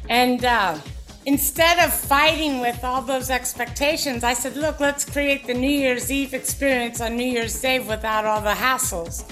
And 0.09 0.43
uh, 0.43 0.79
instead 1.25 1.79
of 1.79 1.93
fighting 1.93 2.59
with 2.59 2.83
all 2.83 3.01
those 3.01 3.29
expectations, 3.29 4.23
I 4.23 4.33
said, 4.33 4.55
look, 4.55 4.79
let's 4.79 5.05
create 5.05 5.47
the 5.47 5.53
New 5.53 5.69
Year's 5.69 6.11
Eve 6.11 6.33
experience 6.33 7.01
on 7.01 7.15
New 7.15 7.25
Year's 7.25 7.59
Day 7.59 7.79
without 7.79 8.25
all 8.25 8.41
the 8.41 8.51
hassles. 8.51 9.23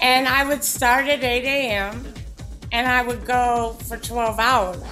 And 0.00 0.28
I 0.28 0.46
would 0.46 0.64
start 0.64 1.06
at 1.06 1.24
8 1.24 1.44
a.m. 1.44 2.14
and 2.72 2.86
I 2.86 3.02
would 3.02 3.24
go 3.24 3.76
for 3.86 3.96
12 3.96 4.38
hours. 4.38 4.82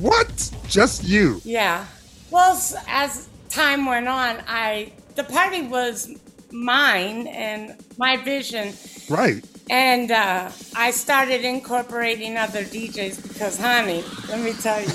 What? 0.00 0.50
Just 0.66 1.04
you? 1.04 1.40
Yeah. 1.44 1.86
Well, 2.30 2.60
as 2.86 3.28
time 3.48 3.86
went 3.86 4.08
on, 4.08 4.42
I 4.46 4.92
the 5.14 5.24
party 5.24 5.62
was 5.62 6.10
mine 6.52 7.26
and 7.26 7.76
my 7.96 8.16
vision. 8.16 8.72
Right. 9.08 9.44
And 9.70 10.10
uh, 10.10 10.50
I 10.74 10.90
started 10.90 11.44
incorporating 11.44 12.36
other 12.36 12.64
DJs 12.64 13.22
because, 13.22 13.58
honey, 13.58 14.02
let 14.28 14.40
me 14.40 14.52
tell 14.54 14.80
you, 14.80 14.88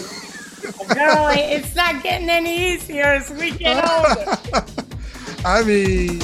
girl, 0.93 1.27
it's 1.31 1.75
not 1.75 2.01
getting 2.01 2.29
any 2.29 2.73
easier 2.73 3.03
as 3.03 3.29
we 3.29 3.51
get 3.51 3.77
older. 3.89 4.65
I 5.45 5.63
mean, 5.63 6.19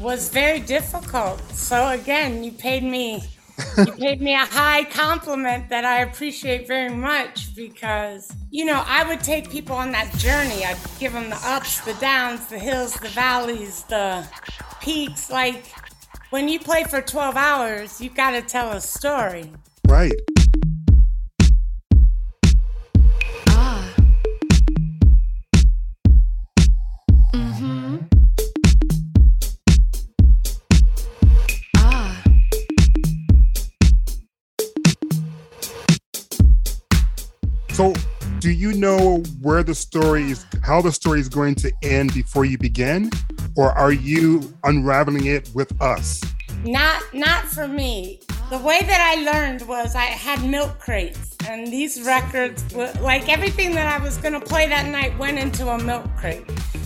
was 0.00 0.28
very 0.28 0.60
difficult. 0.60 1.40
So 1.52 1.88
again, 1.90 2.44
you 2.44 2.52
paid 2.52 2.82
me 2.82 3.22
you 3.76 3.92
paid 3.98 4.20
me 4.20 4.34
a 4.34 4.46
high 4.46 4.84
compliment 4.84 5.68
that 5.68 5.84
I 5.84 6.00
appreciate 6.00 6.66
very 6.66 6.88
much 6.88 7.54
because 7.54 8.32
you 8.50 8.64
know, 8.64 8.82
I 8.86 9.06
would 9.06 9.20
take 9.20 9.50
people 9.50 9.76
on 9.76 9.92
that 9.92 10.12
journey. 10.16 10.64
I'd 10.64 10.78
give 10.98 11.12
them 11.12 11.30
the 11.30 11.40
ups, 11.42 11.80
the 11.80 11.94
downs, 11.94 12.46
the 12.46 12.58
hills, 12.58 12.94
the 12.94 13.08
valleys, 13.08 13.84
the 13.84 14.26
peaks 14.80 15.30
like 15.30 15.66
when 16.30 16.48
you 16.48 16.60
play 16.60 16.84
for 16.84 17.02
12 17.02 17.36
hours, 17.36 18.00
you've 18.00 18.14
got 18.14 18.30
to 18.30 18.42
tell 18.42 18.70
a 18.70 18.80
story. 18.80 19.52
right. 19.88 20.14
Do 38.40 38.50
you 38.50 38.72
know 38.72 39.22
where 39.42 39.62
the 39.62 39.74
story 39.74 40.30
is, 40.30 40.46
how 40.62 40.80
the 40.80 40.90
story 40.90 41.20
is 41.20 41.28
going 41.28 41.54
to 41.56 41.70
end 41.82 42.14
before 42.14 42.46
you 42.46 42.56
begin? 42.56 43.10
Or 43.56 43.72
are 43.72 43.92
you 43.92 44.54
unraveling 44.64 45.26
it 45.26 45.50
with 45.54 45.78
us? 45.80 46.22
Not 46.64 47.02
not 47.14 47.44
for 47.44 47.68
me. 47.68 48.20
The 48.50 48.58
way 48.58 48.80
that 48.80 49.00
I 49.00 49.22
learned 49.22 49.68
was 49.68 49.94
I 49.94 50.04
had 50.04 50.44
milk 50.44 50.78
crates, 50.78 51.36
and 51.48 51.66
these 51.68 52.02
records, 52.02 52.64
were, 52.74 52.92
like 53.00 53.28
everything 53.28 53.74
that 53.74 53.86
I 53.86 54.02
was 54.02 54.16
gonna 54.16 54.40
play 54.40 54.68
that 54.68 54.86
night, 54.86 55.16
went 55.18 55.38
into 55.38 55.68
a 55.68 55.78
milk 55.82 56.04
crate. 56.16 56.44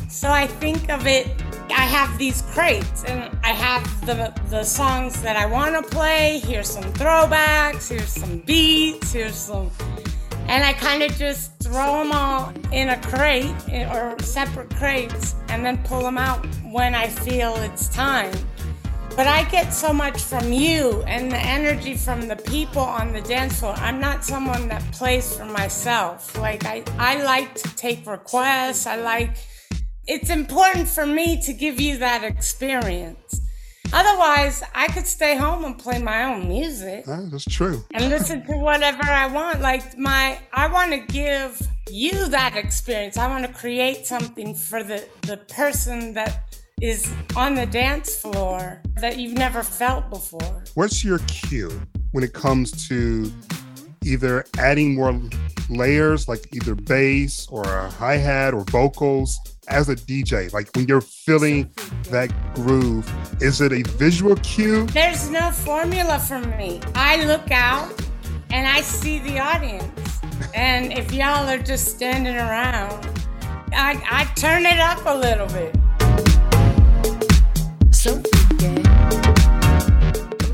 So 0.08 0.30
I 0.30 0.46
think 0.46 0.90
of 0.90 1.06
it. 1.06 1.28
I 1.70 1.86
have 1.86 2.18
these 2.18 2.42
crates, 2.42 3.04
and 3.04 3.36
I 3.42 3.52
have 3.52 4.06
the 4.06 4.32
the 4.50 4.64
songs 4.64 5.22
that 5.22 5.36
I 5.36 5.46
want 5.46 5.74
to 5.74 5.90
play. 5.90 6.40
Here's 6.44 6.68
some 6.68 6.84
throwbacks. 6.94 7.88
Here's 7.88 8.12
some 8.12 8.38
beats. 8.38 9.12
Here's 9.12 9.34
some, 9.34 9.70
and 10.48 10.62
I 10.64 10.72
kind 10.72 11.02
of 11.02 11.12
just 11.16 11.62
throw 11.62 11.98
them 11.98 12.12
all 12.12 12.52
in 12.72 12.90
a 12.90 13.00
crate 13.02 13.54
eh, 13.68 13.90
or 13.92 14.18
separate 14.22 14.70
crates, 14.76 15.34
and 15.48 15.64
then 15.64 15.78
pull 15.84 16.00
them 16.00 16.18
out 16.18 16.44
when 16.70 16.94
I 16.94 17.08
feel 17.08 17.54
it's 17.56 17.88
time. 17.88 18.34
But 19.16 19.28
I 19.28 19.44
get 19.44 19.72
so 19.72 19.92
much 19.92 20.20
from 20.20 20.52
you 20.52 21.04
and 21.06 21.30
the 21.30 21.38
energy 21.38 21.96
from 21.96 22.26
the 22.26 22.34
people 22.34 22.82
on 22.82 23.12
the 23.12 23.20
dance 23.20 23.60
floor. 23.60 23.74
I'm 23.76 24.00
not 24.00 24.24
someone 24.24 24.66
that 24.68 24.82
plays 24.90 25.36
for 25.36 25.44
myself. 25.44 26.36
Like 26.36 26.64
I, 26.66 26.82
I 26.98 27.22
like 27.22 27.54
to 27.54 27.76
take 27.76 28.06
requests. 28.08 28.86
I 28.86 28.96
like 28.96 29.36
it's 30.06 30.30
important 30.30 30.88
for 30.88 31.06
me 31.06 31.40
to 31.42 31.52
give 31.52 31.80
you 31.80 31.98
that 31.98 32.24
experience. 32.24 33.40
Otherwise, 33.94 34.62
I 34.74 34.88
could 34.88 35.06
stay 35.06 35.36
home 35.36 35.64
and 35.64 35.78
play 35.78 35.98
my 36.02 36.24
own 36.24 36.48
music 36.48 37.04
that's 37.06 37.44
true. 37.44 37.84
and 37.92 38.08
listen 38.08 38.44
to 38.46 38.52
whatever 38.56 39.04
I 39.04 39.26
want. 39.26 39.60
Like 39.60 39.96
my, 39.96 40.38
I 40.52 40.66
want 40.66 40.90
to 40.92 40.98
give 40.98 41.60
you 41.88 42.28
that 42.28 42.56
experience. 42.56 43.16
I 43.16 43.28
want 43.28 43.46
to 43.46 43.52
create 43.52 44.04
something 44.04 44.54
for 44.54 44.82
the 44.82 45.06
the 45.22 45.36
person 45.36 46.12
that 46.14 46.58
is 46.82 47.08
on 47.36 47.54
the 47.54 47.66
dance 47.66 48.16
floor 48.16 48.82
that 49.00 49.16
you've 49.16 49.38
never 49.38 49.62
felt 49.62 50.10
before. 50.10 50.64
What's 50.74 51.04
your 51.04 51.20
cue 51.28 51.70
when 52.10 52.24
it 52.24 52.32
comes 52.32 52.88
to 52.88 53.30
either 54.04 54.44
adding 54.58 54.94
more 54.94 55.20
layers, 55.68 56.28
like 56.28 56.54
either 56.54 56.74
bass 56.74 57.46
or 57.50 57.62
a 57.62 57.90
hi 57.90 58.16
hat 58.16 58.54
or 58.54 58.64
vocals 58.64 59.38
as 59.68 59.88
a 59.88 59.96
DJ? 59.96 60.52
Like 60.52 60.68
when 60.74 60.86
you're 60.86 61.00
feeling 61.00 61.70
that 62.10 62.30
groove, 62.54 63.10
is 63.42 63.60
it 63.60 63.72
a 63.72 63.82
visual 63.92 64.36
cue? 64.36 64.86
There's 64.86 65.30
no 65.30 65.50
formula 65.50 66.18
for 66.18 66.40
me. 66.40 66.80
I 66.94 67.24
look 67.24 67.50
out 67.50 67.92
and 68.50 68.66
I 68.66 68.82
see 68.82 69.18
the 69.18 69.38
audience. 69.38 70.20
And 70.54 70.92
if 70.92 71.12
y'all 71.12 71.48
are 71.48 71.58
just 71.58 71.88
standing 71.88 72.36
around, 72.36 73.06
I, 73.72 74.00
I 74.10 74.24
turn 74.36 74.66
it 74.66 74.78
up 74.78 75.04
a 75.06 75.16
little 75.16 75.48
bit. 75.48 75.74
So 77.92 78.20
freaky. 78.20 78.82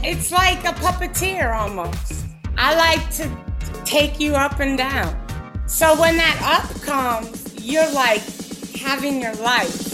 It's 0.03 0.33
like 0.33 0.65
a 0.65 0.73
puppeteer 0.81 1.55
almost. 1.55 2.30
I 2.63 2.75
like 2.75 3.11
to 3.13 3.85
take 3.87 4.21
you 4.21 4.35
up 4.35 4.61
and 4.61 4.77
down. 4.77 5.17
So 5.67 5.99
when 5.99 6.19
that 6.19 6.61
up 6.63 6.83
comes, 6.83 7.55
you're 7.59 7.91
like 7.93 8.21
having 8.77 9.23
your 9.23 9.35
life. 9.37 9.87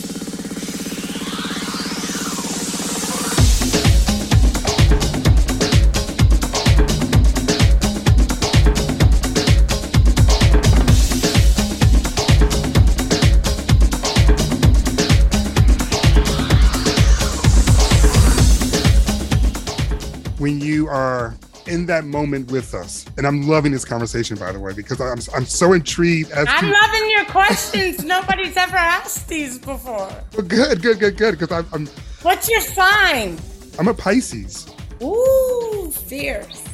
when 20.39 20.61
you 20.61 20.87
are 20.89 21.35
in 21.69 21.87
that 21.87 22.05
moment 22.05 22.51
with 22.51 22.75
us. 22.75 23.05
And 23.17 23.27
I'm 23.27 23.47
loving 23.47 23.73
this 23.73 23.85
conversation, 23.85 24.37
by 24.37 24.53
the 24.53 24.61
way, 24.61 24.73
because 24.73 25.01
I'm, 25.01 25.19
I'm 25.35 25.47
so 25.47 25.73
intrigued 25.73 26.31
as 26.31 26.47
I'm 26.49 26.65
to. 26.65 26.71
loving 26.71 27.11
your 27.11 27.25
questions. 27.27 28.05
Nobody's 28.05 28.57
ever 28.57 28.77
asked 28.77 29.29
these 29.29 29.59
before. 29.59 30.09
Well, 30.35 30.47
good, 30.47 30.83
good, 30.83 30.99
good, 30.99 31.17
good. 31.17 31.39
Because 31.39 31.53
I'm, 31.53 31.67
I'm, 31.73 31.87
What's 32.23 32.49
your 32.49 32.61
sign? 32.61 33.39
I'm 33.79 33.89
a 33.89 33.95
Pisces. 33.95 34.67
Ooh, 35.03 35.91
fierce. 35.93 36.65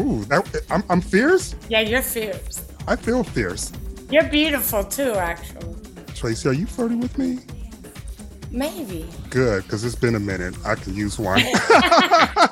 Ooh, 0.00 0.24
that, 0.26 0.64
I'm, 0.70 0.84
I'm 0.88 1.00
fierce. 1.00 1.54
Yeah, 1.68 1.80
you're 1.80 2.02
fierce. 2.02 2.64
I 2.86 2.96
feel 2.96 3.24
fierce. 3.24 3.72
You're 4.10 4.28
beautiful 4.28 4.84
too, 4.84 5.12
actually. 5.14 5.74
Tracy, 6.14 6.48
are 6.48 6.52
you 6.52 6.66
flirting 6.66 7.00
with 7.00 7.18
me? 7.18 7.38
Maybe. 8.50 9.08
Good, 9.30 9.62
because 9.62 9.82
it's 9.84 9.94
been 9.94 10.14
a 10.14 10.20
minute. 10.20 10.54
I 10.64 10.74
can 10.74 10.94
use 10.94 11.18
one. 11.18 11.40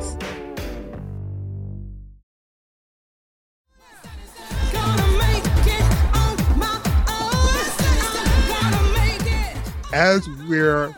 As 9.93 10.27
we're 10.47 10.95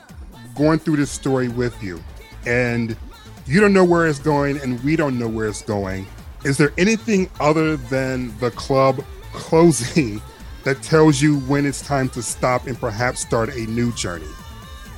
going 0.55 0.79
through 0.79 0.97
this 0.97 1.11
story 1.11 1.47
with 1.47 1.81
you 1.81 2.01
and 2.45 2.95
you 3.45 3.59
don't 3.59 3.73
know 3.73 3.85
where 3.85 4.07
it's 4.07 4.19
going 4.19 4.59
and 4.59 4.81
we 4.83 4.95
don't 4.95 5.17
know 5.17 5.27
where 5.27 5.47
it's 5.47 5.61
going 5.61 6.05
is 6.45 6.57
there 6.57 6.71
anything 6.77 7.29
other 7.39 7.77
than 7.77 8.37
the 8.39 8.51
club 8.51 9.03
closing 9.33 10.21
that 10.63 10.81
tells 10.81 11.21
you 11.21 11.39
when 11.41 11.65
it's 11.65 11.81
time 11.81 12.07
to 12.07 12.21
stop 12.21 12.67
and 12.67 12.79
perhaps 12.79 13.19
start 13.19 13.49
a 13.49 13.65
new 13.67 13.91
journey 13.93 14.27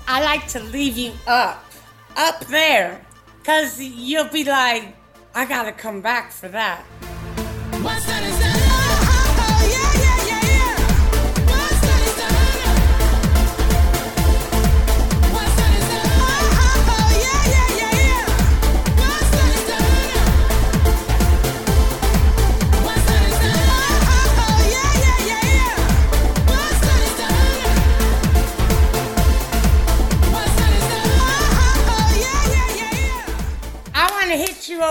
I 0.08 0.23
like 0.23 0.47
to 0.49 0.60
leave 0.60 0.97
you 0.97 1.13
up, 1.25 1.65
up 2.15 2.45
there, 2.45 3.03
because 3.39 3.81
you'll 3.81 4.29
be 4.29 4.43
like, 4.43 4.95
I 5.34 5.45
gotta 5.45 5.71
come 5.71 6.01
back 6.01 6.31
for 6.31 6.47
that. 6.49 6.86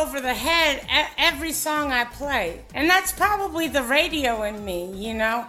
Over 0.05 0.21
the 0.21 0.35
head 0.35 0.85
every 1.17 1.53
song 1.53 1.91
I 1.91 2.05
play. 2.05 2.61
And 2.75 2.89
that's 2.89 3.13
probably 3.13 3.69
the 3.69 3.83
radio 3.83 4.43
in 4.43 4.65
me, 4.65 4.93
you 4.95 5.15
know? 5.15 5.47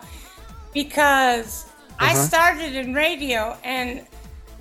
Because 0.74 1.70
I 2.00 2.12
uh-huh. 2.12 2.24
started 2.24 2.76
in 2.76 2.94
radio 2.94 3.58
and 3.64 4.06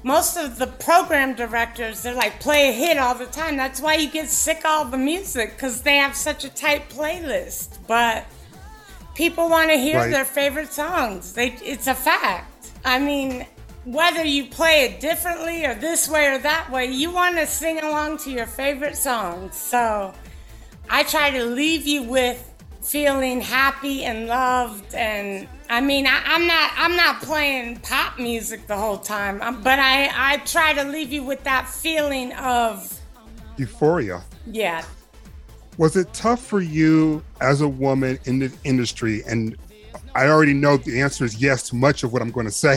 most 0.03 0.37
of 0.37 0.59
the 0.59 0.67
program 0.67 1.35
directors, 1.35 2.03
they're 2.03 2.15
like, 2.15 2.39
play 2.41 2.69
a 2.71 2.73
hit 2.73 2.99
all 2.99 3.15
the 3.15 3.27
time. 3.27 3.57
That's 3.57 3.81
why 3.81 3.95
you 3.95 4.11
get 4.11 4.29
sick 4.29 4.59
of 4.59 4.67
all 4.67 4.85
the 4.85 4.99
music 4.99 5.53
because 5.57 5.83
they 5.83 5.97
have 5.97 6.15
such 6.15 6.45
a 6.45 6.51
tight 6.51 6.91
playlist. 6.91 7.79
But 7.87 8.27
people 9.15 9.49
want 9.49 9.71
to 9.71 9.77
hear 9.77 9.99
Right. 9.99 10.11
their 10.11 10.25
favorite 10.25 10.73
songs. 10.73 11.33
They, 11.33 11.53
it's 11.63 11.87
a 11.87 11.95
fact. 11.95 12.71
I 12.85 12.99
mean, 12.99 13.47
whether 13.85 14.25
you 14.25 14.47
play 14.47 14.85
it 14.85 15.01
differently 15.01 15.65
or 15.65 15.75
this 15.75 16.09
way 16.09 16.29
or 16.29 16.39
that 16.39 16.71
way, 16.71 16.87
you 16.87 17.11
want 17.11 17.37
to 17.37 17.47
sing 17.47 17.79
along 17.81 18.19
to 18.19 18.31
your 18.31 18.47
favorite 18.47 18.97
songs. 18.97 19.57
So 19.57 20.15
I 20.89 21.03
try 21.05 21.31
to 21.31 21.45
leave 21.45 21.87
you 21.87 22.03
with 22.03 22.51
feeling 22.83 23.41
happy 23.41 24.05
and 24.05 24.27
loved 24.27 24.95
and 24.95 25.49
I 25.71 25.81
mean 25.81 26.07
I, 26.07 26.21
I'm 26.27 26.47
not 26.47 26.71
I'm 26.77 26.97
not 26.97 27.23
playing 27.23 27.79
pop 27.79 28.19
music 28.19 28.67
the 28.67 28.77
whole 28.77 28.99
time 28.99 29.41
um, 29.41 29.63
but 29.63 29.79
I 29.79 30.11
I 30.15 30.37
try 30.45 30.75
to 30.75 30.85
leave 30.85 31.11
you 31.11 31.23
with 31.23 31.43
that 31.45 31.67
feeling 31.67 32.35
of 32.35 33.01
euphoria. 33.57 34.23
Yeah. 34.47 34.85
Was 35.79 35.97
it 35.97 36.13
tough 36.13 36.45
for 36.45 36.61
you 36.61 37.23
as 37.41 37.63
a 37.63 37.69
woman 37.69 38.19
in 38.27 38.39
the 38.39 38.53
industry? 38.65 39.23
And 39.27 39.57
i 40.15 40.27
already 40.27 40.53
know 40.55 40.77
the 40.77 41.01
answer 41.01 41.25
is 41.25 41.41
yes 41.41 41.71
to 41.71 41.77
much 41.77 42.05
of 42.05 42.13
what 42.13 42.21
i'm 42.21 42.31
going 42.31 42.47
to 42.47 42.53
say 42.53 42.77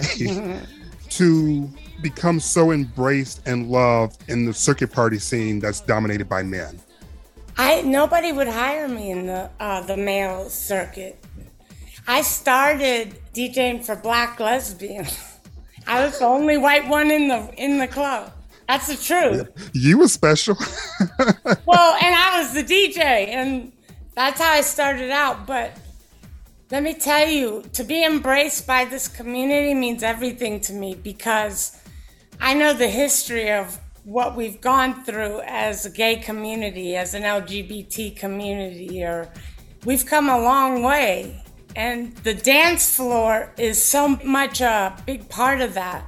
to 1.18 1.70
become 2.02 2.40
so 2.40 2.72
embraced 2.72 3.48
and 3.48 3.70
loved 3.70 4.24
in 4.30 4.46
the 4.46 4.54
circuit 4.54 4.92
party 4.92 5.20
scene 5.20 5.60
that's 5.60 5.82
dominated 5.82 6.30
by 6.30 6.44
men 6.44 6.80
I 7.58 7.82
nobody 7.82 8.32
would 8.32 8.48
hire 8.48 8.88
me 8.88 9.12
in 9.12 9.26
the 9.26 9.50
uh, 9.60 9.82
the 9.82 9.98
male 9.98 10.50
circuit. 10.50 11.24
I 12.08 12.22
started 12.22 13.20
DJing 13.34 13.84
for 13.84 13.96
black 13.96 14.40
lesbians. 14.40 15.18
I 15.88 16.06
was 16.06 16.20
the 16.20 16.26
only 16.26 16.58
white 16.58 16.88
one 16.88 17.10
in 17.10 17.28
the 17.28 17.52
in 17.58 17.80
the 17.80 17.88
club. 17.88 18.32
That's 18.68 18.88
the 18.88 18.98
truth. 18.98 19.72
you 19.74 19.98
were 19.98 20.10
special 20.10 20.56
Well, 21.66 21.98
and 22.04 22.16
I 22.16 22.42
was 22.42 22.54
the 22.54 22.64
DJ, 22.64 23.00
and 23.30 23.72
that's 24.14 24.42
how 24.42 24.52
I 24.52 24.62
started 24.62 25.10
out. 25.10 25.48
But 25.48 25.72
let 26.70 26.84
me 26.84 26.94
tell 26.94 27.28
you, 27.28 27.64
to 27.74 27.84
be 27.84 28.04
embraced 28.04 28.68
by 28.68 28.84
this 28.84 29.08
community 29.08 29.74
means 29.74 30.04
everything 30.04 30.60
to 30.62 30.74
me 30.74 30.96
because 30.96 31.80
I 32.42 32.54
know 32.54 32.74
the 32.74 32.90
history 32.90 33.50
of 33.52 33.80
what 34.04 34.36
we've 34.36 34.60
gone 34.60 35.04
through 35.06 35.42
as 35.46 35.86
a 35.86 35.90
gay 35.90 36.18
community, 36.18 36.96
as 36.98 37.14
an 37.14 37.24
LGBT 37.24 38.18
community, 38.18 39.02
or 39.02 39.30
we've 39.86 40.06
come 40.06 40.30
a 40.30 40.40
long 40.40 40.84
way. 40.84 41.42
And 41.76 42.16
the 42.18 42.34
dance 42.34 42.94
floor 42.94 43.54
is 43.58 43.82
so 43.82 44.18
much 44.26 44.60
a 44.60 45.02
big 45.06 45.30
part 45.30 45.62
of 45.62 45.74
that. 45.76 46.06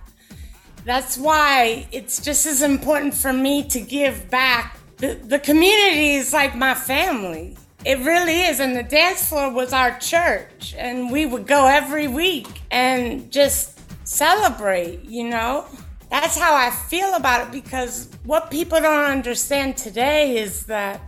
That's 0.84 1.17
why 1.17 1.88
it's 1.91 2.22
just 2.22 2.45
as 2.45 2.62
important 2.62 3.13
for 3.13 3.32
me 3.32 3.63
to 3.69 3.80
give 3.80 4.30
back. 4.30 4.78
The, 4.98 5.13
the 5.13 5.39
community 5.39 6.15
is 6.15 6.34
like 6.34 6.56
my 6.56 6.74
family. 6.74 7.56
It 7.86 8.00
really 8.00 8.42
is. 8.42 8.60
And 8.60 8.76
the 8.76 8.84
dance 8.84 9.30
floor 9.30 9.52
was 9.52 9.74
our 9.74 9.98
church. 10.00 10.76
And 10.78 11.12
we 11.12 11.26
would 11.26 11.48
go 11.48 11.68
every 11.68 12.08
week 12.08 12.62
and 12.72 13.32
just 13.32 13.80
celebrate, 14.08 15.04
you 15.06 15.30
know? 15.30 15.65
That's 16.10 16.38
how 16.38 16.56
I 16.56 16.72
feel 16.72 17.13
about 17.13 17.48
it 17.48 17.52
because 17.52 18.10
what 18.26 18.50
people 18.50 18.80
don't 18.80 19.06
understand 19.06 19.78
today 19.78 20.38
is 20.38 20.65
that 20.65 21.02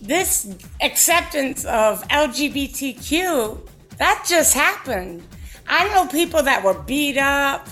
this 0.00 0.54
acceptance 0.80 1.64
of 1.64 2.06
LGBTQ, 2.08 3.68
that 3.98 4.24
just 4.28 4.54
happened. 4.54 5.24
I 5.66 5.88
know 5.88 6.06
people 6.06 6.42
that 6.44 6.62
were 6.62 6.80
beat 6.82 7.18
up, 7.18 7.68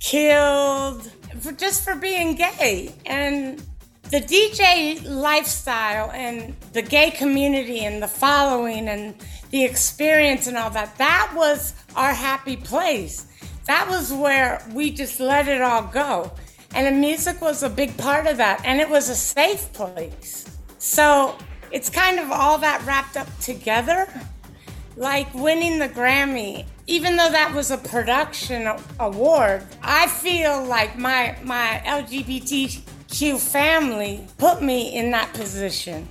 killed, 0.00 1.12
for, 1.40 1.52
just 1.52 1.84
for 1.84 1.94
being 1.94 2.34
gay. 2.34 2.94
And 3.04 3.62
the 4.10 4.20
DJ 4.20 5.04
lifestyle 5.04 6.10
and 6.12 6.56
the 6.72 6.80
gay 6.80 7.10
community 7.10 7.80
and 7.80 8.02
the 8.02 8.08
following 8.08 8.88
and 8.88 9.14
the 9.50 9.64
experience 9.64 10.46
and 10.46 10.56
all 10.56 10.70
that, 10.70 10.96
that 10.96 11.32
was 11.34 11.74
our 11.94 12.14
happy 12.14 12.56
place. 12.56 13.26
That 13.66 13.86
was 13.86 14.12
where 14.12 14.66
we 14.72 14.90
just 14.90 15.20
let 15.20 15.46
it 15.46 15.60
all 15.60 15.82
go. 15.82 16.32
And 16.74 16.86
the 16.86 16.98
music 16.98 17.40
was 17.42 17.62
a 17.62 17.68
big 17.68 17.96
part 17.98 18.26
of 18.26 18.38
that. 18.38 18.62
And 18.64 18.80
it 18.80 18.88
was 18.88 19.10
a 19.10 19.14
safe 19.14 19.72
place. 19.74 20.46
So 20.78 21.36
it's 21.70 21.90
kind 21.90 22.18
of 22.18 22.30
all 22.30 22.56
that 22.58 22.84
wrapped 22.86 23.18
up 23.18 23.28
together. 23.40 24.08
Like 24.96 25.32
winning 25.34 25.78
the 25.78 25.88
Grammy, 25.88 26.64
even 26.86 27.16
though 27.16 27.30
that 27.30 27.54
was 27.54 27.70
a 27.70 27.78
production 27.78 28.68
award, 28.98 29.64
I 29.82 30.08
feel 30.08 30.64
like 30.64 30.98
my, 30.98 31.36
my 31.44 31.80
LGBTQ 33.08 33.38
family 33.40 34.26
put 34.36 34.62
me 34.62 34.94
in 34.94 35.10
that 35.12 35.32
position. 35.32 36.06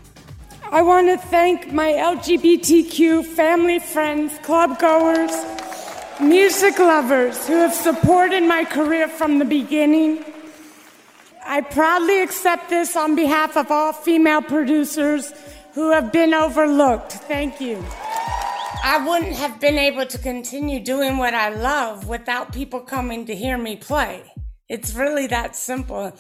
I 0.64 0.82
want 0.82 1.08
to 1.08 1.18
thank 1.28 1.72
my 1.72 1.92
LGBTQ 1.92 3.24
family, 3.24 3.80
friends, 3.80 4.38
club 4.40 4.80
goers, 4.80 5.32
music 6.20 6.80
lovers 6.80 7.48
who 7.48 7.54
have 7.54 7.74
supported 7.74 8.44
my 8.44 8.66
career 8.66 9.08
from 9.08 9.40
the 9.40 9.46
beginning. 9.46 10.26
I 11.46 11.62
proudly 11.62 12.22
accept 12.22 12.70
this 12.70 12.96
on 12.96 13.16
behalf 13.16 13.56
of 13.56 13.72
all 13.72 13.94
female 13.94 14.42
producers 14.42 15.32
who 15.74 15.92
have 15.92 16.12
been 16.12 16.34
overlooked. 16.34 17.14
Thank 17.14 17.62
you. 17.62 17.84
I 18.84 19.04
wouldn't 19.08 19.36
have 19.36 19.60
been 19.60 19.78
able 19.78 20.06
to 20.08 20.18
continue 20.18 20.80
doing 20.80 21.18
what 21.18 21.34
I 21.34 21.50
love 21.50 22.08
without 22.08 22.54
people 22.54 22.82
coming 22.82 23.26
to 23.28 23.36
hear 23.36 23.58
me 23.58 23.76
play. 23.76 24.24
It's 24.68 24.96
really 24.96 25.28
that 25.28 25.56
simple. 25.56 26.14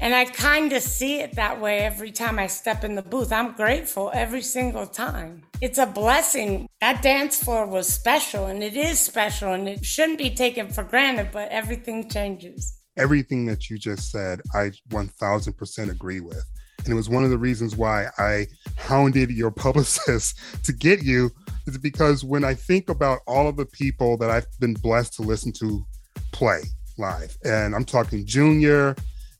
And 0.00 0.14
I 0.14 0.26
kind 0.26 0.72
of 0.72 0.82
see 0.82 1.20
it 1.20 1.34
that 1.34 1.60
way 1.60 1.80
every 1.80 2.12
time 2.12 2.38
I 2.38 2.46
step 2.46 2.84
in 2.84 2.94
the 2.94 3.02
booth. 3.02 3.32
I'm 3.32 3.52
grateful 3.52 4.12
every 4.14 4.42
single 4.42 4.86
time. 4.86 5.42
It's 5.60 5.78
a 5.78 5.86
blessing. 5.86 6.68
That 6.80 7.02
dance 7.02 7.42
floor 7.42 7.66
was 7.66 7.88
special, 7.88 8.46
and 8.46 8.62
it 8.62 8.76
is 8.76 9.00
special, 9.00 9.52
and 9.52 9.68
it 9.68 9.84
shouldn't 9.84 10.18
be 10.18 10.30
taken 10.30 10.68
for 10.68 10.84
granted, 10.84 11.30
but 11.32 11.48
everything 11.50 12.08
changes. 12.08 12.78
Everything 12.96 13.44
that 13.46 13.68
you 13.68 13.76
just 13.76 14.12
said, 14.12 14.40
I 14.54 14.70
1000% 14.90 15.90
agree 15.90 16.20
with. 16.20 16.44
And 16.84 16.92
it 16.92 16.94
was 16.94 17.08
one 17.08 17.24
of 17.24 17.30
the 17.30 17.38
reasons 17.38 17.74
why 17.74 18.06
I 18.18 18.46
hounded 18.76 19.30
your 19.30 19.50
publicist 19.66 20.38
to 20.62 20.72
get 20.72 21.02
you, 21.02 21.30
is 21.66 21.76
because 21.76 22.22
when 22.22 22.44
I 22.44 22.54
think 22.54 22.88
about 22.88 23.18
all 23.26 23.48
of 23.48 23.56
the 23.56 23.66
people 23.66 24.16
that 24.18 24.30
I've 24.30 24.46
been 24.60 24.74
blessed 24.74 25.14
to 25.14 25.22
listen 25.22 25.52
to 25.54 25.84
play 26.30 26.62
live, 26.98 27.36
and 27.44 27.74
I'm 27.74 27.84
talking 27.84 28.24
Junior, 28.24 28.94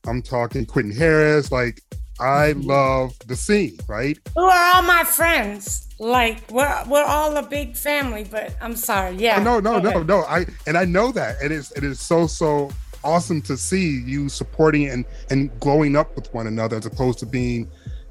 I'm 0.09 0.23
talking 0.23 0.67
Quentin 0.67 0.95
Harris, 0.97 1.53
like 1.53 1.83
I 2.21 2.53
mm-hmm. 2.53 2.63
love 2.63 3.19
the 3.27 3.37
scene, 3.37 3.79
right? 3.87 4.19
Who 4.35 4.43
are 4.43 4.75
all 4.75 4.83
my 4.83 5.05
friends? 5.05 5.89
Like 5.99 6.51
we're 6.51 6.85
we're 6.89 7.05
all 7.05 7.37
a 7.37 7.43
big 7.43 7.77
family, 7.77 8.25
but 8.29 8.57
I'm 8.61 8.77
sorry. 8.77 9.17
Yeah. 9.17 9.39
Oh, 9.41 9.43
no, 9.43 9.61
no, 9.61 9.79
no, 9.79 9.91
Okay. 9.91 10.05
no. 10.05 10.23
I 10.23 10.47
and 10.67 10.77
I 10.77 10.85
know 10.85 11.13
that. 11.13 11.37
And 11.43 11.53
It 11.53 11.57
is 11.57 11.73
it 11.73 11.85
is 11.85 12.01
so 12.01 12.27
so 12.27 12.71
awesome 13.05 13.41
to 13.43 13.57
see 13.57 14.01
you 14.01 14.29
supporting 14.29 14.89
and 14.89 15.05
and 15.31 15.51
growing 15.61 15.97
up 15.97 16.15
with 16.17 16.33
one 16.35 16.47
another 16.47 16.77
as 16.77 16.87
opposed 16.87 17.19
to 17.21 17.27
being, 17.27 17.71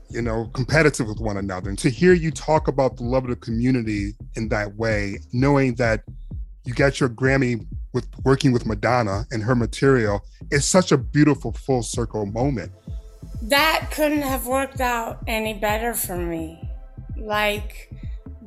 you 0.10 0.21
know, 0.21 0.49
competitive 0.53 1.07
with 1.07 1.19
one 1.19 1.38
another. 1.38 1.69
And 1.69 1.79
to 1.79 1.89
hear 1.89 2.13
you 2.13 2.31
talk 2.31 2.67
about 2.67 2.97
the 2.97 3.03
love 3.03 3.23
of 3.23 3.29
the 3.29 3.36
community 3.38 4.13
in 4.36 4.49
that 4.49 4.75
way, 4.75 5.19
knowing 5.33 5.75
that 5.75 6.03
you 6.65 6.73
got 6.73 6.99
your 6.99 7.10
Grammy 7.10 7.65
with 7.93 8.08
working 8.23 8.52
with 8.52 8.65
Madonna 8.65 9.26
and 9.32 9.43
her 9.43 9.56
material, 9.56 10.23
is 10.52 10.67
such 10.67 10.91
a 10.91 10.97
beautiful 10.97 11.52
full 11.52 11.84
circle 11.84 12.26
moment. 12.26 12.71
That 13.41 13.89
couldn't 13.91 14.23
have 14.23 14.47
worked 14.47 14.82
out 14.82 15.23
any 15.28 15.54
better 15.54 15.93
for 15.93 16.17
me. 16.17 16.69
Like 17.17 17.91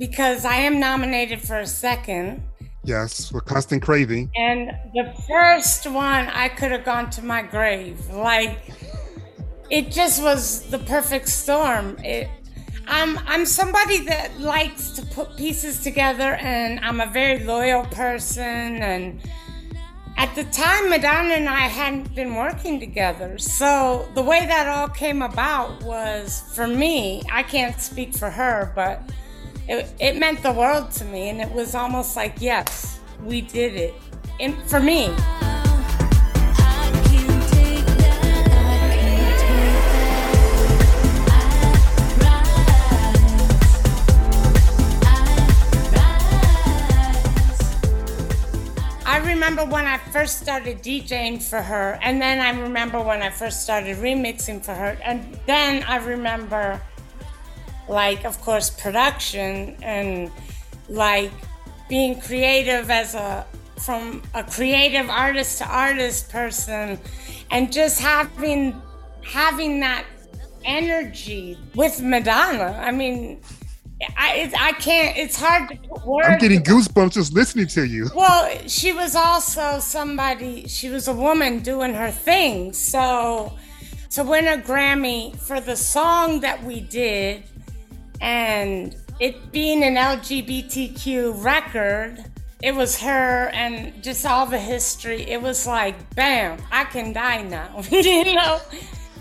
because 0.00 0.46
I 0.46 0.56
am 0.56 0.80
nominated 0.80 1.42
for 1.42 1.58
a 1.58 1.66
second. 1.66 2.42
Yes, 2.82 3.30
for 3.30 3.42
constant 3.42 3.82
craving. 3.82 4.30
And 4.34 4.70
the 4.94 5.12
first 5.28 5.86
one, 5.86 6.26
I 6.28 6.48
could 6.48 6.72
have 6.72 6.84
gone 6.84 7.10
to 7.10 7.22
my 7.22 7.42
grave. 7.42 8.08
Like, 8.08 8.72
it 9.68 9.92
just 9.92 10.22
was 10.22 10.62
the 10.70 10.78
perfect 10.78 11.28
storm. 11.28 11.98
It, 12.02 12.28
I'm 12.90 13.18
I'm 13.26 13.46
somebody 13.46 14.00
that 14.06 14.40
likes 14.40 14.90
to 14.90 15.02
put 15.06 15.36
pieces 15.36 15.80
together, 15.80 16.34
and 16.34 16.80
I'm 16.80 17.00
a 17.00 17.06
very 17.06 17.38
loyal 17.44 17.84
person. 17.84 18.82
And 18.82 19.20
at 20.16 20.34
the 20.34 20.42
time, 20.44 20.90
Madonna 20.90 21.34
and 21.34 21.48
I 21.48 21.68
hadn't 21.68 22.12
been 22.16 22.34
working 22.34 22.80
together, 22.80 23.38
so 23.38 24.08
the 24.14 24.22
way 24.22 24.44
that 24.44 24.66
all 24.66 24.88
came 24.88 25.22
about 25.22 25.80
was 25.84 26.42
for 26.52 26.66
me. 26.66 27.22
I 27.30 27.44
can't 27.44 27.80
speak 27.80 28.12
for 28.12 28.28
her, 28.28 28.72
but 28.74 29.00
it, 29.68 29.94
it 30.00 30.16
meant 30.18 30.42
the 30.42 30.52
world 30.52 30.90
to 30.92 31.04
me, 31.04 31.28
and 31.28 31.40
it 31.40 31.52
was 31.52 31.76
almost 31.76 32.16
like, 32.16 32.34
yes, 32.40 32.98
we 33.22 33.40
did 33.40 33.76
it. 33.76 33.94
And 34.40 34.56
for 34.68 34.80
me, 34.80 35.14
remember 49.40 49.64
when 49.64 49.86
I 49.86 49.96
first 49.96 50.38
started 50.38 50.82
DJing 50.82 51.42
for 51.42 51.62
her, 51.62 51.98
and 52.02 52.20
then 52.20 52.40
I 52.40 52.60
remember 52.60 53.00
when 53.00 53.22
I 53.22 53.30
first 53.30 53.62
started 53.62 53.96
remixing 53.96 54.62
for 54.62 54.74
her, 54.74 54.98
and 55.02 55.34
then 55.46 55.82
I 55.84 55.96
remember, 55.96 56.78
like, 57.88 58.26
of 58.26 58.38
course, 58.42 58.68
production 58.68 59.78
and 59.80 60.30
like 60.90 61.32
being 61.88 62.20
creative 62.20 62.90
as 62.90 63.14
a 63.14 63.46
from 63.78 64.20
a 64.34 64.44
creative 64.44 65.08
artist 65.08 65.56
to 65.58 65.66
artist 65.66 66.28
person, 66.28 66.98
and 67.50 67.72
just 67.72 67.98
having 67.98 68.74
having 69.24 69.80
that 69.80 70.04
energy 70.66 71.56
with 71.74 72.02
Madonna. 72.02 72.78
I 72.78 72.90
mean, 72.90 73.40
I 74.16 74.34
it, 74.34 74.54
I 74.58 74.72
can't. 74.72 75.16
It's 75.16 75.36
hard 75.36 75.68
to 75.68 75.76
put 75.76 76.06
words. 76.06 76.28
I'm 76.28 76.38
getting 76.38 76.62
goosebumps 76.62 77.12
just 77.12 77.32
listening 77.32 77.66
to 77.68 77.86
you. 77.86 78.08
Well, 78.14 78.50
she 78.66 78.92
was 78.92 79.14
also 79.14 79.78
somebody, 79.80 80.66
she 80.68 80.88
was 80.88 81.08
a 81.08 81.12
woman 81.12 81.60
doing 81.60 81.94
her 81.94 82.10
thing. 82.10 82.72
So 82.72 83.56
to 84.10 84.24
win 84.24 84.46
a 84.46 84.56
Grammy 84.56 85.36
for 85.36 85.60
the 85.60 85.76
song 85.76 86.40
that 86.40 86.62
we 86.64 86.80
did 86.80 87.44
and 88.20 88.96
it 89.20 89.52
being 89.52 89.82
an 89.84 89.96
LGBTQ 89.96 91.44
record, 91.44 92.24
it 92.62 92.74
was 92.74 93.00
her 93.00 93.48
and 93.52 94.02
just 94.02 94.24
all 94.26 94.46
the 94.46 94.58
history. 94.58 95.22
It 95.22 95.40
was 95.40 95.66
like, 95.66 96.14
bam, 96.14 96.58
I 96.70 96.84
can 96.84 97.12
die 97.12 97.42
now. 97.42 97.82
you 97.90 98.34
know? 98.34 98.60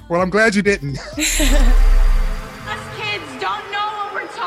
Well, 0.10 0.22
I'm 0.22 0.30
glad 0.30 0.56
you 0.56 0.62
didn't. 0.62 0.98
Us 1.18 1.18
kids 2.98 3.26
don't 3.40 3.42
know 3.42 3.50
what 3.50 3.60
we're 3.62 3.69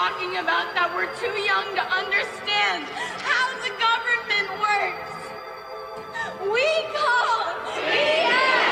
talking 0.03 0.35
about, 0.39 0.75
that 0.75 0.91
we're 0.97 1.07
too 1.15 1.31
young 1.47 1.65
to 1.79 1.85
understand 1.95 2.83
how 3.23 3.47
the 3.63 3.71
government 3.79 4.51
works. 4.59 5.15
We 6.43 6.67
call 6.91 7.55
BS! 7.87 8.67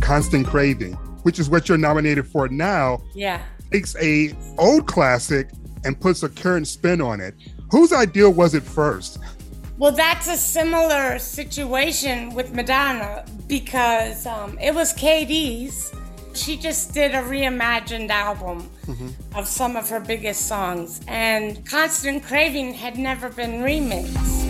Constant 0.00 0.48
Craving, 0.48 0.94
which 1.22 1.38
is 1.38 1.48
what 1.48 1.68
you're 1.68 1.78
nominated 1.78 2.26
for 2.26 2.48
now, 2.48 3.00
Yeah. 3.14 3.40
takes 3.70 3.94
a 4.02 4.36
old 4.58 4.88
classic 4.88 5.50
and 5.84 6.00
puts 6.00 6.24
a 6.24 6.28
current 6.28 6.66
spin 6.66 7.00
on 7.00 7.20
it. 7.20 7.36
Whose 7.70 7.92
idea 7.92 8.28
was 8.28 8.54
it 8.54 8.64
first? 8.64 9.18
Well, 9.78 9.92
that's 9.92 10.26
a 10.26 10.38
similar 10.38 11.18
situation 11.18 12.34
with 12.34 12.54
Madonna 12.54 13.26
because 13.46 14.24
um, 14.24 14.58
it 14.58 14.74
was 14.74 14.94
KD's. 14.94 15.92
She 16.32 16.56
just 16.56 16.94
did 16.94 17.12
a 17.12 17.22
reimagined 17.22 18.08
album 18.08 18.70
of 19.34 19.46
some 19.46 19.76
of 19.76 19.88
her 19.90 20.00
biggest 20.00 20.46
songs, 20.46 21.00
and 21.08 21.64
Constant 21.66 22.22
Craving 22.24 22.72
had 22.74 22.98
never 22.98 23.28
been 23.28 23.62
remixed. 23.62 24.45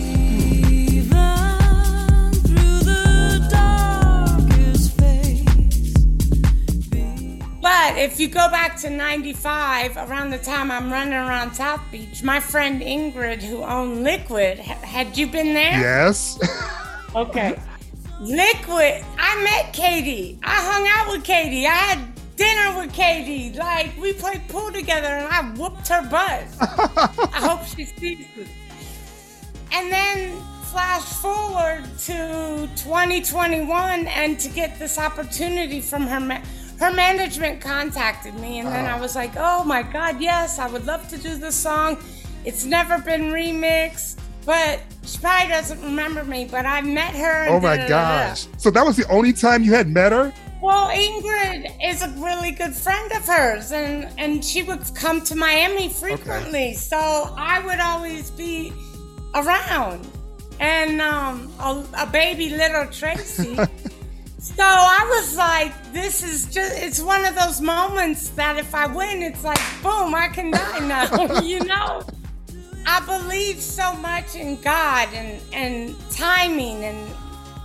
But 7.79 7.95
if 7.99 8.19
you 8.19 8.27
go 8.27 8.49
back 8.49 8.75
to 8.77 8.89
95, 8.89 9.97
around 9.97 10.31
the 10.31 10.39
time 10.39 10.71
I'm 10.71 10.91
running 10.91 11.13
around 11.13 11.53
South 11.53 11.79
Beach, 11.91 12.23
my 12.23 12.39
friend 12.39 12.81
Ingrid, 12.81 13.43
who 13.43 13.61
owned 13.61 14.03
Liquid, 14.03 14.57
ha- 14.57 14.79
had 14.83 15.15
you 15.15 15.27
been 15.27 15.53
there? 15.53 15.79
Yes. 15.79 16.39
Okay. 17.15 17.57
Liquid. 18.19 19.03
I 19.17 19.41
met 19.43 19.73
KD. 19.73 20.37
I 20.43 20.55
hung 20.71 20.85
out 20.87 21.11
with 21.11 21.23
KD. 21.25 21.65
I 21.65 21.69
had 21.69 21.99
dinner 22.35 22.77
with 22.77 22.93
KD. 22.93 23.55
Like, 23.55 23.97
we 23.99 24.11
played 24.13 24.41
pool 24.49 24.71
together 24.71 25.07
and 25.07 25.27
I 25.27 25.41
whooped 25.57 25.87
her 25.87 26.01
butt. 26.09 26.43
I 26.59 27.39
hope 27.47 27.63
she 27.65 27.85
sees 27.85 28.27
this. 28.35 28.49
And 29.71 29.91
then 29.91 30.39
flash 30.65 31.03
forward 31.21 31.85
to 32.07 32.69
2021 32.75 34.05
and 34.07 34.37
to 34.39 34.49
get 34.49 34.77
this 34.77 34.99
opportunity 34.99 35.79
from 35.81 36.05
her 36.07 36.19
ma- 36.19 36.41
her 36.79 36.91
management 36.93 37.61
contacted 37.61 38.35
me 38.35 38.59
and 38.59 38.67
then 38.67 38.85
I 38.85 38.99
was 38.99 39.15
like, 39.15 39.33
"Oh 39.37 39.63
my 39.63 39.83
god, 39.83 40.21
yes, 40.21 40.59
I 40.59 40.67
would 40.67 40.85
love 40.85 41.07
to 41.09 41.17
do 41.17 41.35
this 41.35 41.55
song. 41.55 41.97
It's 42.45 42.65
never 42.65 42.99
been 42.99 43.31
remixed." 43.31 44.19
But 44.45 44.79
she 45.05 45.17
probably 45.17 45.49
doesn't 45.49 45.81
remember 45.81 46.23
me, 46.23 46.45
but 46.49 46.65
I 46.65 46.79
met 46.79 47.13
her. 47.15 47.43
and 47.45 47.55
oh 47.55 47.59
my 47.59 47.85
gosh. 47.87 48.47
So 48.57 48.71
that 48.71 48.85
was 48.85 48.95
the 48.95 49.05
only 49.09 49.33
time 49.33 49.61
you 49.63 49.73
had 49.73 49.89
met 49.89 50.13
her? 50.13 50.33
Well, 50.61 50.87
Ingrid 50.89 51.69
is 51.83 52.01
a 52.01 52.07
really 52.17 52.51
good 52.51 52.73
friend 52.73 53.11
of 53.11 53.27
hers, 53.27 53.71
and 53.71 54.07
and 54.17 54.43
she 54.43 54.63
would 54.63 54.83
come 54.95 55.21
to 55.25 55.35
Miami 55.35 55.89
frequently. 55.89 56.73
So 56.75 56.97
I 56.97 57.59
would 57.65 57.79
always 57.79 58.31
be 58.31 58.71
around, 59.35 60.07
and 60.59 61.01
um, 61.01 61.51
a, 61.59 61.83
a 61.99 62.05
baby 62.07 62.49
little 62.49 62.85
Tracy. 62.87 63.57
so 64.57 64.63
I 64.63 65.05
was 65.09 65.37
like, 65.37 65.93
this 65.93 66.23
is 66.23 66.51
just—it's 66.51 67.01
one 67.01 67.25
of 67.25 67.35
those 67.35 67.61
moments 67.61 68.29
that 68.29 68.57
if 68.57 68.73
I 68.73 68.87
win, 68.87 69.21
it's 69.21 69.43
like, 69.43 69.59
boom, 69.83 70.15
I 70.15 70.29
can 70.29 70.51
die 70.51 70.79
now, 70.79 71.41
you 71.41 71.63
know. 71.63 72.03
I 72.85 73.05
believe 73.05 73.61
so 73.61 73.93
much 73.97 74.35
in 74.35 74.59
God 74.61 75.09
and, 75.13 75.41
and 75.53 75.95
timing 76.09 76.85
and 76.85 77.15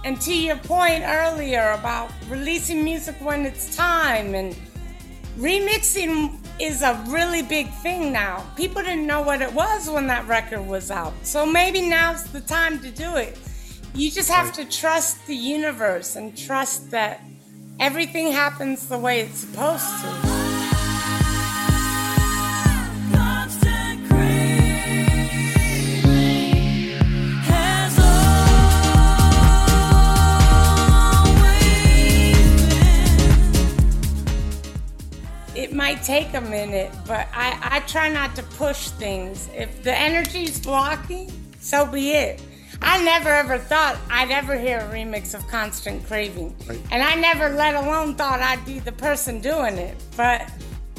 and 0.04 0.20
to 0.22 0.34
your 0.34 0.56
point 0.56 1.04
earlier 1.06 1.70
about 1.78 2.10
releasing 2.28 2.82
music 2.82 3.14
when 3.20 3.46
it's 3.46 3.76
time 3.76 4.34
and 4.34 4.56
remixing 5.38 6.36
is 6.60 6.82
a 6.82 7.02
really 7.08 7.42
big 7.42 7.70
thing 7.74 8.12
now. 8.12 8.44
People 8.56 8.82
didn't 8.82 9.06
know 9.06 9.22
what 9.22 9.40
it 9.40 9.52
was 9.52 9.88
when 9.88 10.06
that 10.08 10.26
record 10.26 10.66
was 10.66 10.90
out. 10.90 11.14
So 11.22 11.46
maybe 11.46 11.88
now's 11.88 12.24
the 12.24 12.40
time 12.40 12.80
to 12.80 12.90
do 12.90 13.16
it. 13.16 13.38
You 13.94 14.10
just 14.10 14.30
have 14.30 14.54
to 14.54 14.64
trust 14.64 15.26
the 15.26 15.36
universe 15.36 16.16
and 16.16 16.36
trust 16.36 16.90
that 16.92 17.20
everything 17.78 18.32
happens 18.32 18.88
the 18.88 18.96
way 18.96 19.20
it's 19.20 19.40
supposed 19.40 19.84
to. 19.84 20.42
It 35.54 35.74
might 35.74 36.02
take 36.02 36.32
a 36.32 36.40
minute, 36.40 36.90
but 37.06 37.28
I, 37.34 37.58
I 37.62 37.80
try 37.80 38.08
not 38.08 38.34
to 38.36 38.42
push 38.42 38.88
things. 38.88 39.50
If 39.54 39.82
the 39.82 39.94
energy's 39.94 40.58
blocking, 40.58 41.30
so 41.60 41.84
be 41.84 42.12
it. 42.12 42.40
I 42.84 43.02
never 43.02 43.28
ever 43.28 43.58
thought 43.58 43.96
I'd 44.10 44.30
ever 44.30 44.58
hear 44.58 44.78
a 44.78 44.84
remix 44.84 45.34
of 45.34 45.46
Constant 45.48 46.04
Craving. 46.06 46.54
And 46.90 47.02
I 47.02 47.14
never, 47.14 47.48
let 47.48 47.74
alone, 47.74 48.16
thought 48.16 48.40
I'd 48.40 48.64
be 48.64 48.80
the 48.80 48.92
person 48.92 49.40
doing 49.40 49.78
it. 49.78 49.96
But 50.16 50.50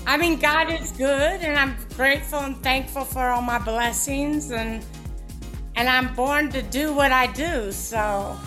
I 0.08 0.17
mean, 0.17 0.39
God 0.39 0.72
is 0.72 0.91
good, 0.91 1.41
and 1.41 1.58
I'm 1.58 1.76
grateful 1.96 2.39
and 2.39 2.62
thankful 2.63 3.06
for 3.06 3.28
all 3.28 3.41
my 3.41 3.60
blessings, 3.60 4.52
and 4.52 4.86
and 5.76 5.89
I'm 5.89 6.13
born 6.13 6.52
to 6.52 6.62
do 6.62 6.93
what 6.93 7.12
I 7.12 7.28
do. 7.28 7.72
So 7.72 8.38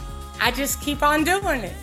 I 0.41 0.51
just 0.51 0.81
keep 0.81 1.03
on 1.03 1.25
doing 1.25 1.61
it. 1.61 1.75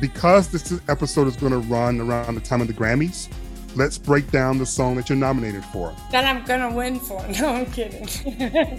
Because 0.00 0.48
this 0.48 0.80
episode 0.88 1.28
is 1.28 1.36
going 1.36 1.52
to 1.52 1.58
run 1.58 2.00
around 2.00 2.34
the 2.34 2.40
time 2.40 2.60
of 2.60 2.66
the 2.66 2.72
Grammys, 2.72 3.28
let's 3.76 3.98
break 3.98 4.30
down 4.30 4.58
the 4.58 4.66
song 4.66 4.96
that 4.96 5.08
you're 5.08 5.18
nominated 5.18 5.64
for. 5.66 5.94
That 6.10 6.24
I'm 6.24 6.44
gonna 6.44 6.74
win 6.74 6.98
for. 6.98 7.24
No, 7.40 7.48
I'm 7.54 7.66
kidding. 7.66 8.08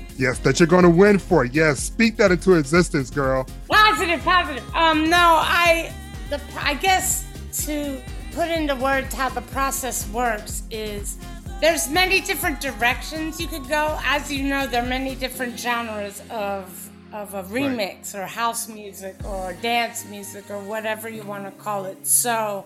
Yes, 0.17 0.39
that 0.39 0.59
you're 0.59 0.67
to 0.67 0.89
win 0.89 1.17
for. 1.19 1.45
Yes, 1.45 1.79
speak 1.79 2.17
that 2.17 2.31
into 2.31 2.53
existence, 2.53 3.09
girl. 3.09 3.47
Positive, 3.67 4.21
positive. 4.23 4.75
Um, 4.75 5.09
no, 5.09 5.17
I, 5.41 5.93
the, 6.29 6.39
I 6.59 6.75
guess 6.75 7.25
to 7.65 8.01
put 8.33 8.49
into 8.49 8.75
words 8.75 9.13
how 9.13 9.29
the 9.29 9.41
process 9.41 10.07
works 10.09 10.63
is 10.69 11.17
there's 11.59 11.89
many 11.89 12.21
different 12.21 12.59
directions 12.59 13.39
you 13.39 13.47
could 13.47 13.67
go. 13.67 13.97
As 14.03 14.31
you 14.31 14.43
know, 14.43 14.67
there 14.67 14.83
are 14.83 14.87
many 14.89 15.15
different 15.15 15.59
genres 15.59 16.21
of 16.29 16.89
of 17.13 17.33
a 17.33 17.43
remix 17.43 18.15
or 18.15 18.25
house 18.25 18.69
music 18.69 19.15
or 19.25 19.53
dance 19.61 20.05
music 20.05 20.49
or 20.49 20.59
whatever 20.59 21.09
you 21.09 21.23
want 21.23 21.43
to 21.43 21.51
call 21.63 21.85
it. 21.85 22.07
So 22.07 22.65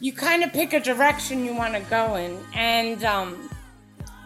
you 0.00 0.12
kind 0.12 0.42
of 0.42 0.52
pick 0.52 0.72
a 0.72 0.80
direction 0.80 1.44
you 1.44 1.54
want 1.54 1.74
to 1.74 1.80
go 1.80 2.16
in, 2.16 2.38
and 2.54 3.04
um, 3.04 3.50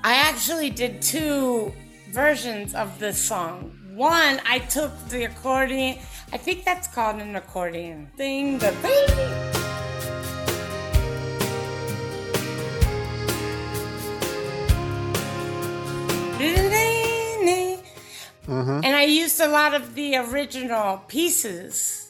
I 0.04 0.14
actually 0.14 0.70
did 0.70 1.02
two 1.02 1.72
versions 2.10 2.74
of 2.74 2.98
this 2.98 3.18
song. 3.18 3.76
One, 3.94 4.40
I 4.46 4.60
took 4.60 4.92
the 5.08 5.24
accordion. 5.24 5.98
I 6.32 6.36
think 6.36 6.64
that's 6.64 6.88
called 6.88 7.20
an 7.20 7.36
accordion 7.36 8.10
thing. 8.16 8.58
The 8.58 8.72
thing. 8.72 9.50
And 18.46 18.94
I 18.94 19.04
used 19.04 19.40
a 19.40 19.48
lot 19.48 19.74
of 19.74 19.94
the 19.94 20.16
original 20.16 20.98
pieces. 21.08 22.03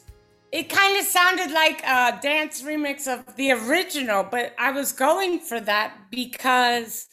It 0.55 0.69
kind 0.69 0.97
of 0.97 1.05
sounded 1.05 1.51
like 1.51 1.83
a 1.83 2.17
dance 2.23 2.63
remix 2.63 3.13
of 3.13 3.35
the 3.35 3.51
original, 3.51 4.23
but 4.23 4.55
I 4.57 4.71
was 4.71 4.93
going 4.93 5.41
for 5.41 5.59
that 5.59 5.97
because 6.13 7.09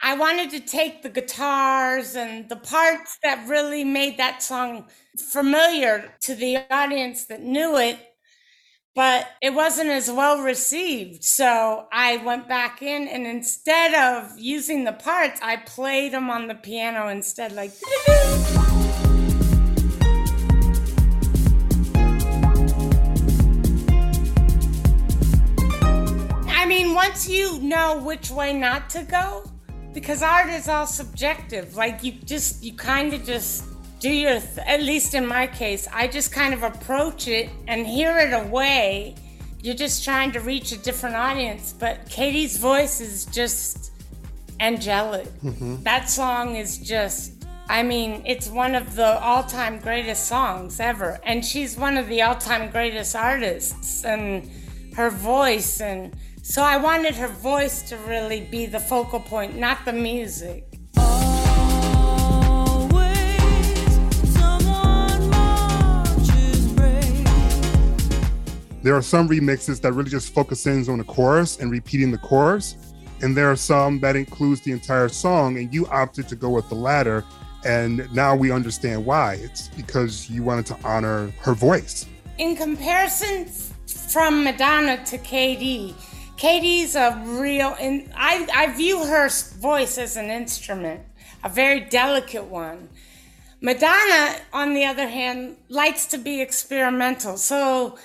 I 0.00 0.16
wanted 0.16 0.50
to 0.50 0.60
take 0.60 1.02
the 1.02 1.08
guitars 1.08 2.14
and 2.14 2.48
the 2.48 2.54
parts 2.54 3.18
that 3.24 3.48
really 3.48 3.82
made 3.82 4.18
that 4.18 4.40
song 4.40 4.86
familiar 5.18 6.14
to 6.20 6.36
the 6.36 6.58
audience 6.70 7.24
that 7.24 7.42
knew 7.42 7.76
it, 7.76 7.98
but 8.94 9.30
it 9.42 9.52
wasn't 9.52 9.90
as 9.90 10.08
well 10.08 10.42
received. 10.42 11.24
So 11.24 11.88
I 11.90 12.18
went 12.18 12.46
back 12.46 12.82
in 12.82 13.08
and 13.08 13.26
instead 13.26 13.94
of 13.94 14.38
using 14.38 14.84
the 14.84 14.92
parts, 14.92 15.40
I 15.42 15.56
played 15.56 16.12
them 16.12 16.30
on 16.30 16.46
the 16.46 16.54
piano 16.54 17.08
instead, 17.08 17.50
like. 17.50 17.72
once 26.96 27.28
you 27.28 27.60
know 27.60 27.98
which 27.98 28.30
way 28.30 28.54
not 28.54 28.88
to 28.88 29.02
go, 29.02 29.44
because 29.92 30.22
art 30.22 30.48
is 30.48 30.66
all 30.66 30.86
subjective. 30.86 31.76
Like 31.76 32.02
you 32.02 32.12
just, 32.12 32.64
you 32.64 32.72
kind 32.72 33.12
of 33.12 33.22
just 33.22 33.64
do 34.00 34.10
your. 34.10 34.40
Th- 34.40 34.66
at 34.66 34.82
least 34.82 35.12
in 35.12 35.26
my 35.26 35.46
case, 35.46 35.86
I 35.92 36.08
just 36.08 36.32
kind 36.32 36.54
of 36.54 36.62
approach 36.62 37.28
it 37.28 37.50
and 37.68 37.86
hear 37.86 38.18
it 38.18 38.32
away. 38.32 39.14
You're 39.62 39.74
just 39.86 40.04
trying 40.04 40.32
to 40.32 40.40
reach 40.40 40.72
a 40.72 40.78
different 40.78 41.16
audience, 41.16 41.74
but 41.78 42.06
KD's 42.06 42.56
voice 42.56 43.02
is 43.02 43.26
just 43.26 43.92
angelic. 44.60 45.26
Mm-hmm. 45.42 45.82
That 45.82 46.08
song 46.08 46.56
is 46.56 46.78
just. 46.78 47.44
I 47.68 47.82
mean, 47.82 48.22
it's 48.24 48.48
one 48.48 48.74
of 48.76 48.94
the 48.94 49.20
all-time 49.20 49.80
greatest 49.80 50.28
songs 50.28 50.80
ever, 50.80 51.20
and 51.24 51.44
she's 51.44 51.76
one 51.76 51.98
of 51.98 52.06
the 52.08 52.22
all-time 52.22 52.70
greatest 52.70 53.14
artists, 53.14 54.04
and 54.04 54.48
her 54.94 55.10
voice 55.10 55.80
and 55.80 56.14
so 56.46 56.62
I 56.62 56.76
wanted 56.76 57.16
her 57.16 57.26
voice 57.26 57.82
to 57.88 57.96
really 57.98 58.40
be 58.40 58.66
the 58.66 58.78
focal 58.78 59.18
point, 59.18 59.56
not 59.56 59.84
the 59.84 59.92
music. 59.92 60.64
There 68.82 68.94
are 68.94 69.02
some 69.02 69.28
remixes 69.28 69.80
that 69.80 69.92
really 69.92 70.08
just 70.08 70.32
focus 70.32 70.64
in 70.68 70.88
on 70.88 70.98
the 70.98 71.04
chorus 71.04 71.58
and 71.58 71.72
repeating 71.72 72.12
the 72.12 72.18
chorus. 72.18 72.76
And 73.22 73.36
there 73.36 73.50
are 73.50 73.56
some 73.56 73.98
that 74.00 74.14
includes 74.14 74.60
the 74.60 74.70
entire 74.70 75.08
song, 75.08 75.58
and 75.58 75.74
you 75.74 75.88
opted 75.88 76.28
to 76.28 76.36
go 76.36 76.50
with 76.50 76.68
the 76.68 76.76
latter. 76.76 77.24
And 77.64 78.08
now 78.14 78.36
we 78.36 78.52
understand 78.52 79.04
why. 79.04 79.34
It's 79.42 79.66
because 79.70 80.30
you 80.30 80.44
wanted 80.44 80.66
to 80.66 80.78
honor 80.84 81.32
her 81.40 81.54
voice. 81.54 82.06
In 82.38 82.54
comparison 82.54 83.46
from 83.86 84.44
Madonna 84.44 85.04
to 85.06 85.18
KD, 85.18 85.92
KD's 86.36 86.94
a 86.94 87.22
real, 87.24 87.74
and 87.80 88.12
I, 88.14 88.46
I 88.54 88.72
view 88.76 89.04
her 89.06 89.28
voice 89.58 89.96
as 89.96 90.16
an 90.16 90.26
instrument, 90.26 91.00
a 91.42 91.48
very 91.48 91.80
delicate 91.80 92.44
one. 92.44 92.90
Madonna, 93.62 94.40
on 94.52 94.74
the 94.74 94.84
other 94.84 95.08
hand, 95.08 95.56
likes 95.70 96.04
to 96.06 96.18
be 96.18 96.42
experimental. 96.42 97.38
So 97.38 97.98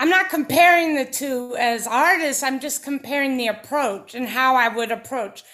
I'm 0.00 0.08
not 0.08 0.30
comparing 0.30 0.96
the 0.96 1.04
two 1.04 1.56
as 1.58 1.86
artists. 1.86 2.42
I'm 2.42 2.58
just 2.58 2.82
comparing 2.82 3.36
the 3.36 3.46
approach 3.46 4.16
and 4.16 4.28
how 4.28 4.56
I 4.56 4.66
would 4.66 4.90
approach. 4.90 5.44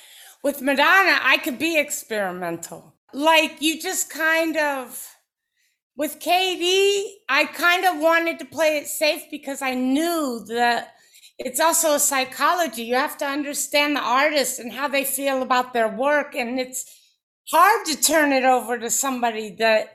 With 0.43 0.63
Madonna, 0.63 1.19
I 1.23 1.37
could 1.37 1.59
be 1.59 1.79
experimental. 1.79 2.95
Like 3.13 3.61
you 3.61 3.79
just 3.79 4.09
kind 4.09 4.57
of, 4.57 5.17
with 5.97 6.19
KD, 6.19 7.05
I 7.29 7.45
kind 7.45 7.85
of 7.85 8.01
wanted 8.01 8.39
to 8.39 8.47
play 8.47 8.79
it 8.79 8.87
safe 8.87 9.25
because 9.31 9.61
I 9.61 9.75
knew 9.75 10.45
that 10.49 10.96
it's 11.39 11.61
also 11.61 11.95
a 11.95 11.99
psychology. 12.01 12.83
You 12.85 12.95
have 12.95 13.19
to 13.19 13.27
understand 13.27 13.97
the 13.97 14.01
artist 14.01 14.59
and 14.59 14.73
how 14.73 14.89
they 14.89 15.05
feel 15.05 15.43
about 15.43 15.73
their 15.73 15.89
work. 15.89 16.35
And 16.35 16.59
it's 16.59 16.87
hard 17.51 17.87
to 17.87 18.01
turn 18.01 18.33
it 18.33 18.45
over 18.45 18.79
to 18.79 18.91
somebody 18.91 19.51
that 19.59 19.93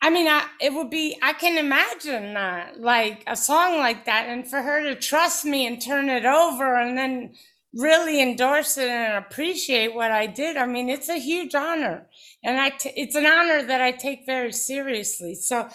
I 0.00 0.10
mean, 0.10 0.28
I, 0.28 0.46
it 0.60 0.72
would 0.72 0.90
be, 0.90 1.18
I 1.22 1.32
can 1.32 1.58
imagine 1.58 2.34
that, 2.34 2.80
like 2.80 3.24
a 3.26 3.34
song 3.34 3.78
like 3.78 4.04
that, 4.04 4.26
and 4.28 4.46
for 4.46 4.62
her 4.62 4.82
to 4.84 4.94
trust 4.94 5.44
me 5.44 5.66
and 5.66 5.82
turn 5.82 6.08
it 6.08 6.24
over 6.24 6.76
and 6.76 6.96
then 6.96 7.34
really 7.74 8.22
endorse 8.22 8.78
it 8.78 8.88
and 8.88 9.24
appreciate 9.24 9.94
what 9.94 10.12
I 10.12 10.26
did. 10.26 10.56
I 10.56 10.66
mean, 10.66 10.88
it's 10.88 11.08
a 11.08 11.18
huge 11.18 11.54
honor. 11.54 12.06
And 12.44 12.60
I, 12.60 12.70
t- 12.70 12.92
it's 12.96 13.16
an 13.16 13.26
honor 13.26 13.62
that 13.64 13.80
I 13.80 13.90
take 13.90 14.24
very 14.24 14.52
seriously. 14.52 15.34
So, 15.34 15.68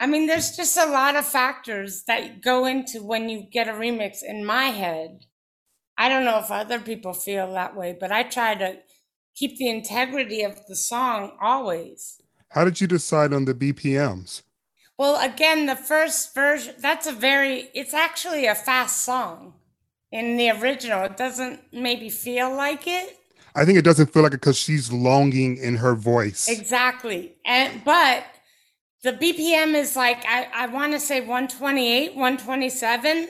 I 0.00 0.06
mean, 0.06 0.26
there's 0.26 0.56
just 0.56 0.76
a 0.76 0.86
lot 0.86 1.16
of 1.16 1.26
factors 1.26 2.04
that 2.06 2.40
go 2.40 2.66
into 2.66 3.02
when 3.02 3.28
you 3.28 3.42
get 3.42 3.68
a 3.68 3.72
remix 3.72 4.22
in 4.22 4.44
my 4.44 4.66
head. 4.66 5.26
I 5.96 6.08
don't 6.08 6.24
know 6.24 6.38
if 6.38 6.50
other 6.50 6.78
people 6.78 7.12
feel 7.12 7.52
that 7.52 7.76
way, 7.76 7.96
but 7.98 8.12
I 8.12 8.22
try 8.22 8.54
to 8.54 8.78
keep 9.34 9.58
the 9.58 9.68
integrity 9.68 10.42
of 10.42 10.66
the 10.66 10.76
song 10.76 11.32
always. 11.40 12.20
How 12.50 12.64
did 12.64 12.80
you 12.80 12.86
decide 12.86 13.32
on 13.32 13.44
the 13.44 13.54
BPMs? 13.54 14.42
Well, 14.96 15.20
again, 15.20 15.66
the 15.66 15.76
first 15.76 16.34
version, 16.34 16.74
that's 16.78 17.06
a 17.06 17.12
very, 17.12 17.68
it's 17.74 17.94
actually 17.94 18.46
a 18.46 18.54
fast 18.54 19.02
song 19.02 19.54
in 20.10 20.36
the 20.36 20.50
original. 20.50 21.04
It 21.04 21.16
doesn't 21.16 21.60
maybe 21.72 22.08
feel 22.08 22.54
like 22.54 22.86
it. 22.86 23.16
I 23.54 23.64
think 23.64 23.78
it 23.78 23.84
doesn't 23.84 24.12
feel 24.12 24.22
like 24.22 24.34
it 24.34 24.40
because 24.40 24.56
she's 24.56 24.92
longing 24.92 25.56
in 25.56 25.76
her 25.76 25.94
voice. 25.94 26.48
Exactly. 26.48 27.34
And, 27.44 27.84
but 27.84 28.24
the 29.02 29.12
BPM 29.12 29.74
is 29.74 29.96
like, 29.96 30.24
I, 30.26 30.48
I 30.52 30.66
want 30.66 30.92
to 30.92 31.00
say 31.00 31.20
128, 31.20 32.14
127 32.14 33.28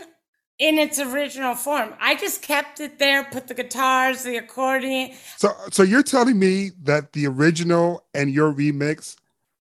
in 0.59 0.79
its 0.79 0.99
original 0.99 1.55
form. 1.55 1.95
I 2.01 2.17
just 2.17 2.43
kept 2.43 2.81
it 2.81 2.99
there, 2.99 3.25
put 3.25 3.47
the 3.47 3.55
guitars, 3.55 4.23
the 4.23 4.37
accordion. 4.37 5.13
So, 5.37 5.53
so 5.71 5.83
you're 5.83 6.03
telling 6.03 6.39
me 6.39 6.71
that 6.83 7.13
the 7.13 7.27
original 7.27 8.05
and 8.15 8.31
your 8.31 8.53
remix 8.53 9.17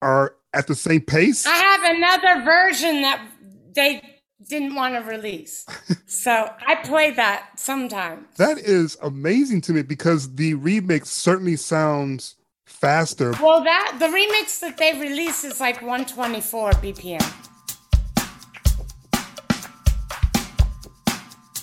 are 0.01 0.37
at 0.53 0.67
the 0.67 0.75
same 0.75 1.03
pace? 1.03 1.47
I 1.47 1.51
have 1.51 1.97
another 1.97 2.45
version 2.45 3.03
that 3.03 3.27
they 3.75 4.03
didn't 4.49 4.75
want 4.75 4.95
to 4.95 5.01
release. 5.01 5.67
so 6.07 6.51
I 6.67 6.77
play 6.77 7.11
that 7.13 7.59
sometimes. 7.59 8.27
That 8.37 8.59
is 8.59 8.97
amazing 9.03 9.61
to 9.63 9.73
me 9.73 9.83
because 9.83 10.35
the 10.35 10.55
remix 10.55 11.07
certainly 11.07 11.57
sounds 11.57 12.37
faster. 12.71 13.33
Well, 13.43 13.63
that 13.65 13.97
the 13.99 14.07
remix 14.07 14.61
that 14.61 14.79
they 14.79 14.99
released 14.99 15.45
is 15.45 15.61
like 15.61 15.83
124 15.83 16.71
BPM. 16.73 17.21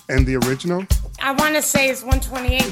And 0.08 0.26
the 0.26 0.36
original? 0.36 0.84
I 1.20 1.32
want 1.32 1.54
to 1.56 1.62
say 1.62 1.88
is 1.88 2.04
128. 2.04 2.62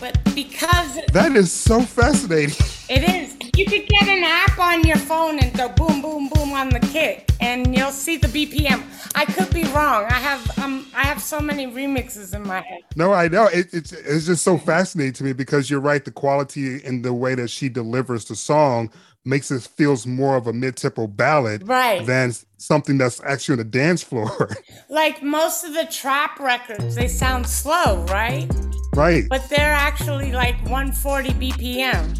But 0.00 0.34
because 0.34 1.00
That 1.12 1.32
is 1.36 1.52
so 1.52 1.80
fascinating. 1.80 2.56
it 2.90 3.02
is, 3.08 3.34
you 3.56 3.64
could 3.66 3.86
get 3.88 4.08
an 4.08 4.24
app 4.24 4.58
on 4.58 4.84
your 4.84 4.96
phone 4.96 5.38
and 5.38 5.52
go 5.56 5.68
boom, 5.68 6.00
boom, 6.00 6.28
boom 6.28 6.52
on 6.52 6.70
the 6.70 6.80
kick, 6.80 7.30
and 7.40 7.76
you'll 7.76 7.90
see 7.90 8.16
the 8.16 8.28
BPM. 8.28 8.82
I 9.14 9.24
could 9.24 9.52
be 9.52 9.64
wrong. 9.64 10.04
I 10.04 10.14
have 10.14 10.58
um, 10.58 10.86
I 10.94 11.02
have 11.04 11.20
so 11.20 11.40
many 11.40 11.66
remixes 11.66 12.34
in 12.34 12.46
my 12.46 12.60
head. 12.60 12.80
No, 12.96 13.12
I 13.12 13.28
know. 13.28 13.46
It, 13.46 13.68
it's 13.72 13.92
it's 13.92 14.26
just 14.26 14.42
so 14.42 14.58
fascinating 14.58 15.12
to 15.14 15.24
me 15.24 15.32
because 15.32 15.68
you're 15.70 15.80
right. 15.80 16.04
The 16.04 16.10
quality 16.12 16.82
and 16.84 17.04
the 17.04 17.12
way 17.12 17.34
that 17.34 17.48
she 17.48 17.68
delivers 17.68 18.24
the 18.26 18.36
song 18.36 18.90
makes 19.24 19.50
it 19.50 19.62
feels 19.62 20.06
more 20.06 20.36
of 20.36 20.46
a 20.46 20.52
mid-tempo 20.52 21.06
ballad 21.06 21.68
Right. 21.68 22.06
than 22.06 22.32
something 22.56 22.96
that's 22.96 23.20
actually 23.24 23.54
on 23.54 23.58
the 23.58 23.64
dance 23.64 24.02
floor. 24.02 24.56
Like 24.88 25.22
most 25.22 25.64
of 25.64 25.74
the 25.74 25.84
trap 25.90 26.40
records, 26.40 26.94
they 26.94 27.08
sound 27.08 27.46
slow, 27.46 28.04
right? 28.08 28.50
right. 28.94 29.24
But 29.28 29.46
they're 29.50 29.72
actually 29.74 30.32
like 30.32 30.56
140 30.62 31.30
BPM 31.32 32.18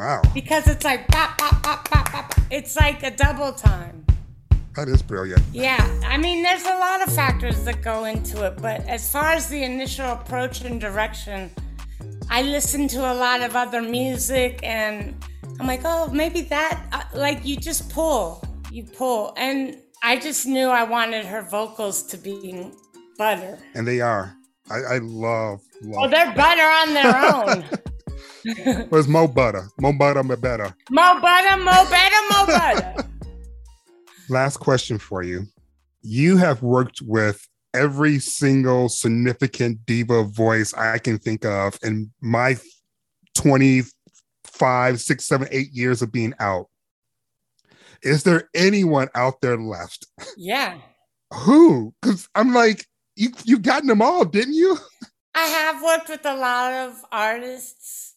Wow. 0.00 0.22
because 0.32 0.66
it's 0.66 0.82
like 0.84 1.06
bop, 1.08 1.36
bop, 1.38 1.62
bop, 1.62 1.90
bop, 1.90 2.10
bop. 2.12 2.34
It's 2.50 2.74
like 2.76 3.02
a 3.02 3.10
double 3.10 3.52
time. 3.52 4.06
That 4.76 4.88
is 4.88 5.02
brilliant. 5.02 5.42
Yeah, 5.52 5.76
I 6.06 6.16
mean, 6.16 6.42
there's 6.42 6.64
a 6.64 6.78
lot 6.78 7.06
of 7.06 7.14
factors 7.14 7.64
that 7.64 7.82
go 7.82 8.04
into 8.04 8.46
it, 8.46 8.54
but 8.62 8.80
as 8.88 9.12
far 9.12 9.32
as 9.32 9.48
the 9.48 9.62
initial 9.62 10.06
approach 10.06 10.62
and 10.64 10.80
direction, 10.80 11.50
I 12.30 12.42
listen 12.42 12.88
to 12.88 13.00
a 13.12 13.14
lot 13.14 13.42
of 13.42 13.56
other 13.56 13.82
music 13.82 14.60
and 14.62 15.14
I'm 15.58 15.66
like, 15.66 15.82
oh, 15.84 16.08
maybe 16.12 16.40
that, 16.42 16.82
uh, 16.92 17.02
like, 17.18 17.44
you 17.44 17.56
just 17.56 17.90
pull, 17.90 18.42
you 18.70 18.84
pull. 18.84 19.34
And 19.36 19.76
I 20.02 20.18
just 20.18 20.46
knew 20.46 20.68
I 20.68 20.84
wanted 20.84 21.26
her 21.26 21.42
vocals 21.42 22.04
to 22.04 22.16
be 22.16 22.70
butter. 23.18 23.58
And 23.74 23.86
they 23.86 24.00
are. 24.00 24.34
I, 24.70 24.94
I 24.94 24.98
love, 25.02 25.60
Well, 25.82 26.02
love. 26.02 26.10
they're 26.10 26.32
butter 26.34 26.62
on 26.62 26.94
their 26.94 27.16
own. 27.34 27.64
Where's 28.88 29.08
Mo 29.08 29.26
Butter? 29.26 29.68
Mo 29.78 29.92
Butter, 29.92 30.22
Mo 30.22 30.36
Better. 30.36 30.74
Mo 30.90 31.20
butter, 31.20 31.56
mo 31.56 31.86
better, 31.90 32.16
mo 32.30 32.46
butter. 32.46 32.94
Last 34.28 34.58
question 34.58 34.98
for 34.98 35.22
you. 35.22 35.46
You 36.02 36.36
have 36.36 36.62
worked 36.62 37.02
with 37.02 37.46
every 37.74 38.18
single 38.18 38.88
significant 38.88 39.84
diva 39.86 40.24
voice 40.24 40.72
I 40.74 40.98
can 40.98 41.18
think 41.18 41.44
of 41.44 41.78
in 41.82 42.10
my 42.20 42.56
25, 43.34 45.00
six, 45.00 45.26
seven, 45.26 45.48
eight 45.50 45.70
years 45.72 46.02
of 46.02 46.12
being 46.12 46.34
out. 46.40 46.66
Is 48.02 48.22
there 48.22 48.48
anyone 48.54 49.08
out 49.14 49.40
there 49.40 49.58
left? 49.58 50.06
Yeah. 50.36 50.78
Who? 51.34 51.94
Because 52.00 52.28
I'm 52.34 52.54
like, 52.54 52.86
you 53.16 53.30
you've 53.44 53.62
gotten 53.62 53.88
them 53.88 54.00
all, 54.02 54.24
didn't 54.24 54.54
you? 54.54 54.78
I 55.34 55.44
have 55.44 55.82
worked 55.82 56.08
with 56.08 56.24
a 56.24 56.34
lot 56.34 56.72
of 56.72 57.04
artists. 57.12 58.09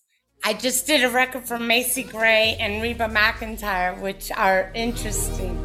I 0.46 0.52
just 0.54 0.86
did 0.86 1.06
a 1.06 1.10
record 1.10 1.48
for 1.48 1.58
Macy 1.58 2.04
Gray 2.04 2.58
and 2.60 2.82
Reba 2.82 3.08
McEntire, 3.08 3.98
which 4.02 4.30
are 4.30 4.70
interesting. 4.76 5.58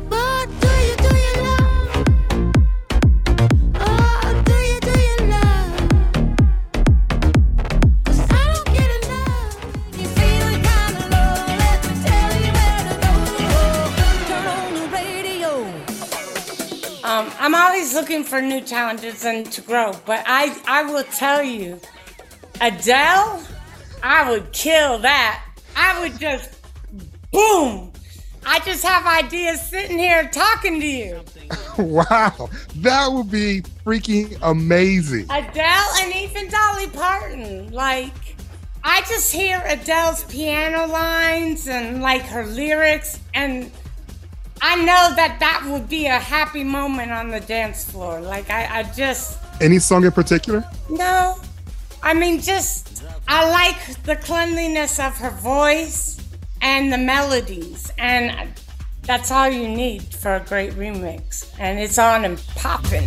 Um, 17.02 17.32
I'm 17.40 17.54
always 17.54 17.94
looking 17.94 18.22
for 18.22 18.40
new 18.40 18.60
challenges 18.60 19.24
and 19.24 19.50
to 19.50 19.60
grow, 19.62 19.92
but 20.06 20.22
I, 20.26 20.56
I 20.68 20.84
will 20.84 21.04
tell 21.04 21.42
you, 21.42 21.80
Adele, 22.60 23.42
I 24.02 24.30
would 24.30 24.52
kill 24.52 24.98
that. 25.00 25.44
I 25.76 26.00
would 26.00 26.18
just, 26.18 26.50
boom. 27.32 27.92
I 28.46 28.60
just 28.60 28.82
have 28.84 29.04
ideas 29.06 29.60
sitting 29.60 29.98
here 29.98 30.28
talking 30.32 30.80
to 30.80 30.86
you. 30.86 31.20
wow, 31.78 32.48
that 32.76 33.08
would 33.12 33.30
be 33.30 33.62
freaking 33.84 34.38
amazing. 34.42 35.26
Adele 35.30 35.88
and 36.00 36.14
even 36.14 36.48
Dolly 36.48 36.86
Parton. 36.88 37.70
Like, 37.72 38.36
I 38.84 39.00
just 39.02 39.32
hear 39.32 39.62
Adele's 39.66 40.24
piano 40.24 40.86
lines 40.86 41.68
and 41.68 42.00
like 42.00 42.22
her 42.22 42.46
lyrics, 42.46 43.20
and 43.34 43.70
I 44.62 44.76
know 44.76 45.14
that 45.16 45.36
that 45.40 45.64
would 45.66 45.88
be 45.88 46.06
a 46.06 46.18
happy 46.18 46.64
moment 46.64 47.12
on 47.12 47.28
the 47.28 47.40
dance 47.40 47.84
floor. 47.84 48.20
Like, 48.20 48.48
I, 48.50 48.80
I 48.80 48.82
just, 48.94 49.38
Any 49.60 49.78
song 49.78 50.04
in 50.04 50.12
particular? 50.12 50.64
no. 50.88 51.36
I 52.02 52.14
mean, 52.14 52.40
just, 52.40 53.04
I 53.26 53.50
like 53.50 54.02
the 54.04 54.16
cleanliness 54.16 54.98
of 54.98 55.16
her 55.18 55.30
voice 55.30 56.20
and 56.62 56.92
the 56.92 56.98
melodies, 56.98 57.92
and 57.98 58.48
that's 59.02 59.30
all 59.30 59.48
you 59.48 59.68
need 59.68 60.02
for 60.02 60.36
a 60.36 60.40
great 60.40 60.72
remix. 60.72 61.52
And 61.58 61.78
it's 61.78 61.98
on 61.98 62.24
and 62.24 62.38
popping. 62.56 63.06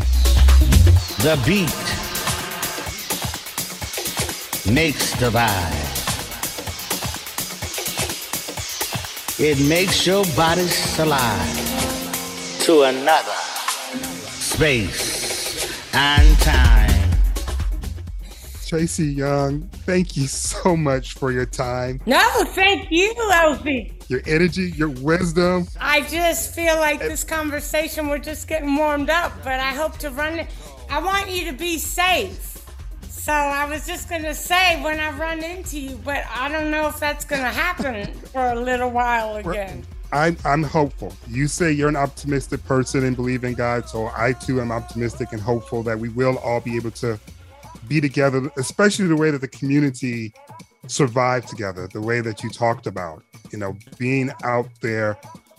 The 1.20 1.40
beat 1.46 1.70
makes 4.74 5.14
the 5.20 5.30
vibe. 5.30 5.90
It 9.40 9.60
makes 9.68 10.06
your 10.06 10.24
body 10.36 10.68
slide 10.68 11.82
to 12.62 12.84
another 12.84 13.32
space 14.28 15.66
and 15.94 16.38
time. 16.40 16.71
Tracy 18.72 19.08
Young, 19.08 19.64
thank 19.86 20.16
you 20.16 20.28
so 20.28 20.78
much 20.78 21.16
for 21.16 21.34
your 21.34 21.46
time, 21.46 22.00
No, 22.06 22.26
thank 22.56 22.90
you, 22.90 23.14
LZ. 23.16 24.10
your 24.10 24.22
energy, 24.26 24.72
your 24.78 24.88
wisdom. 24.88 25.68
I 25.78 26.04
just 26.04 26.56
feel 26.56 26.78
like 26.78 27.00
this 27.02 27.26
conversation, 27.26 28.08
we're 28.08 28.20
just 28.20 28.48
getting 28.48 28.74
warmed 28.74 29.10
up, 29.10 29.34
but 29.44 29.60
I 29.60 29.72
hope 29.74 29.98
to 29.98 30.10
run 30.10 30.40
it. 30.40 30.48
I 30.90 31.04
want 31.04 31.30
you 31.30 31.52
to 31.52 31.58
be 31.58 31.78
safe. 31.78 32.64
So 33.10 33.34
I 33.34 33.66
was 33.66 33.86
just 33.86 34.08
going 34.08 34.24
to 34.24 34.34
say 34.34 34.82
when 34.82 35.02
I 35.02 35.12
run 35.18 35.44
into 35.44 35.78
you, 35.78 35.98
but 36.06 36.24
I 36.34 36.48
don't 36.48 36.72
know 36.72 36.88
if 36.88 36.98
that's 36.98 37.26
going 37.26 37.42
to 37.42 37.50
happen 37.50 38.14
for 38.14 38.52
a 38.54 38.56
little 38.56 38.90
while 38.90 39.36
again. 39.36 39.86
I'm, 40.14 40.38
I'm 40.46 40.64
hopeful. 40.64 41.14
You 41.28 41.50
say 41.50 41.74
you're 41.74 41.90
an 41.90 41.98
optimistic 41.98 42.64
person 42.64 43.04
and 43.04 43.18
believe 43.18 43.44
in 43.44 43.54
God, 43.54 43.90
so 43.90 44.12
I 44.16 44.32
too 44.32 44.62
am 44.62 44.72
optimistic 44.72 45.34
and 45.34 45.42
hopeful 45.42 45.84
that 45.84 46.00
we 46.00 46.08
will 46.08 46.38
all 46.38 46.62
be 46.62 46.78
able 46.78 46.92
to 46.92 47.20
be 47.92 48.00
together, 48.00 48.50
especially 48.56 49.06
the 49.08 49.18
way 49.18 49.32
that 49.32 49.42
the 49.42 49.48
community 49.50 50.34
survived 50.88 51.50
together, 51.50 51.90
the 51.92 52.00
way 52.00 52.22
that 52.22 52.42
you 52.42 52.50
talked 52.50 52.88
about, 52.88 53.22
you 53.52 53.58
know, 53.58 53.76
being 53.98 54.32
out 54.46 54.70
there, 54.80 55.18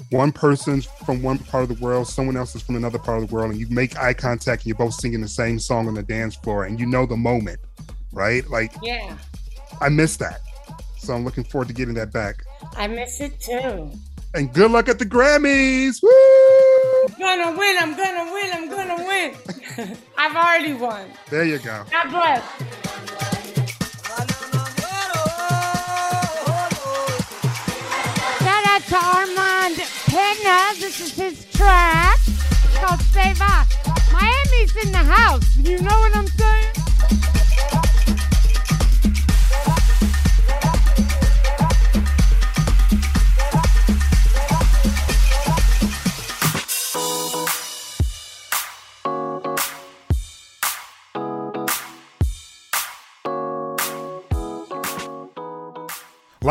one 0.08 0.32
person's 0.32 0.86
from 1.04 1.22
one 1.22 1.38
part 1.38 1.62
of 1.62 1.68
the 1.68 1.84
world, 1.84 2.08
someone 2.08 2.38
else 2.38 2.54
is 2.54 2.62
from 2.62 2.76
another 2.76 2.98
part 2.98 3.22
of 3.22 3.28
the 3.28 3.34
world, 3.34 3.50
and 3.50 3.60
you 3.60 3.66
make 3.68 3.98
eye 3.98 4.14
contact 4.14 4.62
and 4.62 4.68
you're 4.68 4.76
both 4.76 4.94
singing 4.94 5.20
the 5.20 5.28
same 5.28 5.58
song 5.58 5.88
on 5.88 5.94
the 5.94 6.02
dance 6.02 6.34
floor 6.34 6.64
and 6.64 6.80
you 6.80 6.86
know 6.86 7.04
the 7.04 7.16
moment, 7.18 7.60
right? 8.12 8.48
Like, 8.48 8.72
Yeah, 8.82 9.14
I 9.82 9.90
miss 9.90 10.16
that. 10.16 10.40
So 10.96 11.12
I'm 11.12 11.26
looking 11.26 11.44
forward 11.44 11.68
to 11.68 11.74
getting 11.74 11.94
that 11.94 12.14
back. 12.14 12.44
I 12.78 12.86
miss 12.86 13.20
it 13.20 13.38
too. 13.40 13.92
And 14.34 14.52
good 14.52 14.70
luck 14.70 14.88
at 14.88 14.98
the 14.98 15.04
Grammys. 15.04 16.02
Woo! 16.02 16.08
I'm 17.06 17.18
gonna 17.18 17.58
win, 17.58 17.76
I'm 17.78 17.96
gonna 17.96 18.32
win, 18.32 18.50
I'm 18.54 18.70
gonna 18.70 19.04
win. 19.06 19.96
I've 20.16 20.34
already 20.34 20.72
won. 20.72 21.10
There 21.28 21.44
you 21.44 21.58
go. 21.58 21.84
God 21.90 22.10
bless. 22.10 22.42
Shout 28.40 28.66
out 28.66 28.82
to 28.88 28.96
Armand 28.96 29.76
Pena. 30.06 30.80
This 30.80 31.00
is 31.00 31.14
his 31.14 31.44
track. 31.52 32.18
It's 32.26 32.78
called 32.78 33.00
Save 33.00 33.38
Us. 33.42 33.68
Miami's 34.12 34.76
in 34.82 34.92
the 34.92 34.98
house. 34.98 35.56
You 35.58 35.78
know 35.82 35.98
what 35.98 36.16
I'm 36.16 36.26
saying? 36.26 36.71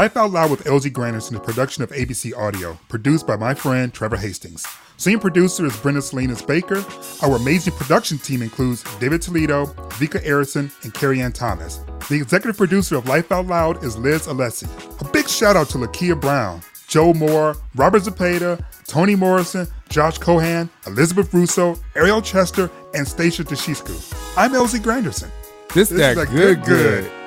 Life 0.02 0.18
Out 0.18 0.32
Loud 0.32 0.50
with 0.50 0.64
LZ 0.64 0.94
Granderson 0.94 1.34
is 1.34 1.38
a 1.38 1.40
production 1.40 1.84
of 1.84 1.92
ABC 1.92 2.36
Audio, 2.36 2.76
produced 2.90 3.28
by 3.28 3.36
my 3.36 3.54
friend 3.54 3.94
Trevor 3.94 4.18
Hastings. 4.18 4.66
Senior 4.98 5.20
producer 5.20 5.64
is 5.64 5.78
Brenda 5.78 6.02
Salinas 6.02 6.42
Baker. 6.42 6.84
Our 7.22 7.36
amazing 7.36 7.74
production 7.74 8.18
team 8.18 8.42
includes 8.42 8.82
David 8.98 9.22
Toledo, 9.22 9.68
Vika 10.00 10.20
Arison, 10.26 10.72
and 10.84 10.92
Carrie 10.92 11.22
Ann 11.22 11.34
Thomas. 11.34 11.82
The 12.10 12.16
executive 12.16 12.58
producer 12.58 12.96
of 12.96 13.08
Life 13.08 13.32
Out 13.32 13.46
Loud 13.46 13.84
is 13.84 13.96
Liz 13.96 14.26
Alessi. 14.26 14.68
A 15.02 15.12
big 15.12 15.30
shout 15.30 15.56
out 15.56 15.70
to 15.70 15.78
Lakia 15.78 16.20
Brown, 16.20 16.64
Joe 16.88 17.14
Moore, 17.14 17.56
Robert 17.76 18.02
Zapata, 18.02 18.66
Tony 18.88 19.16
Morrison, 19.16 19.68
Josh 19.90 20.18
Cohan, 20.18 20.68
Elizabeth 20.88 21.32
Russo, 21.32 21.76
Ariel 21.96 22.24
Chester, 22.24 22.72
and 22.96 23.08
Stacia 23.08 23.44
Deshishku. 23.44 24.36
I'm 24.36 24.54
LZ 24.54 24.80
Granderson. 24.80 25.30
This, 25.76 25.90
that, 25.90 26.16
good, 26.32 26.64
good. 26.64 27.21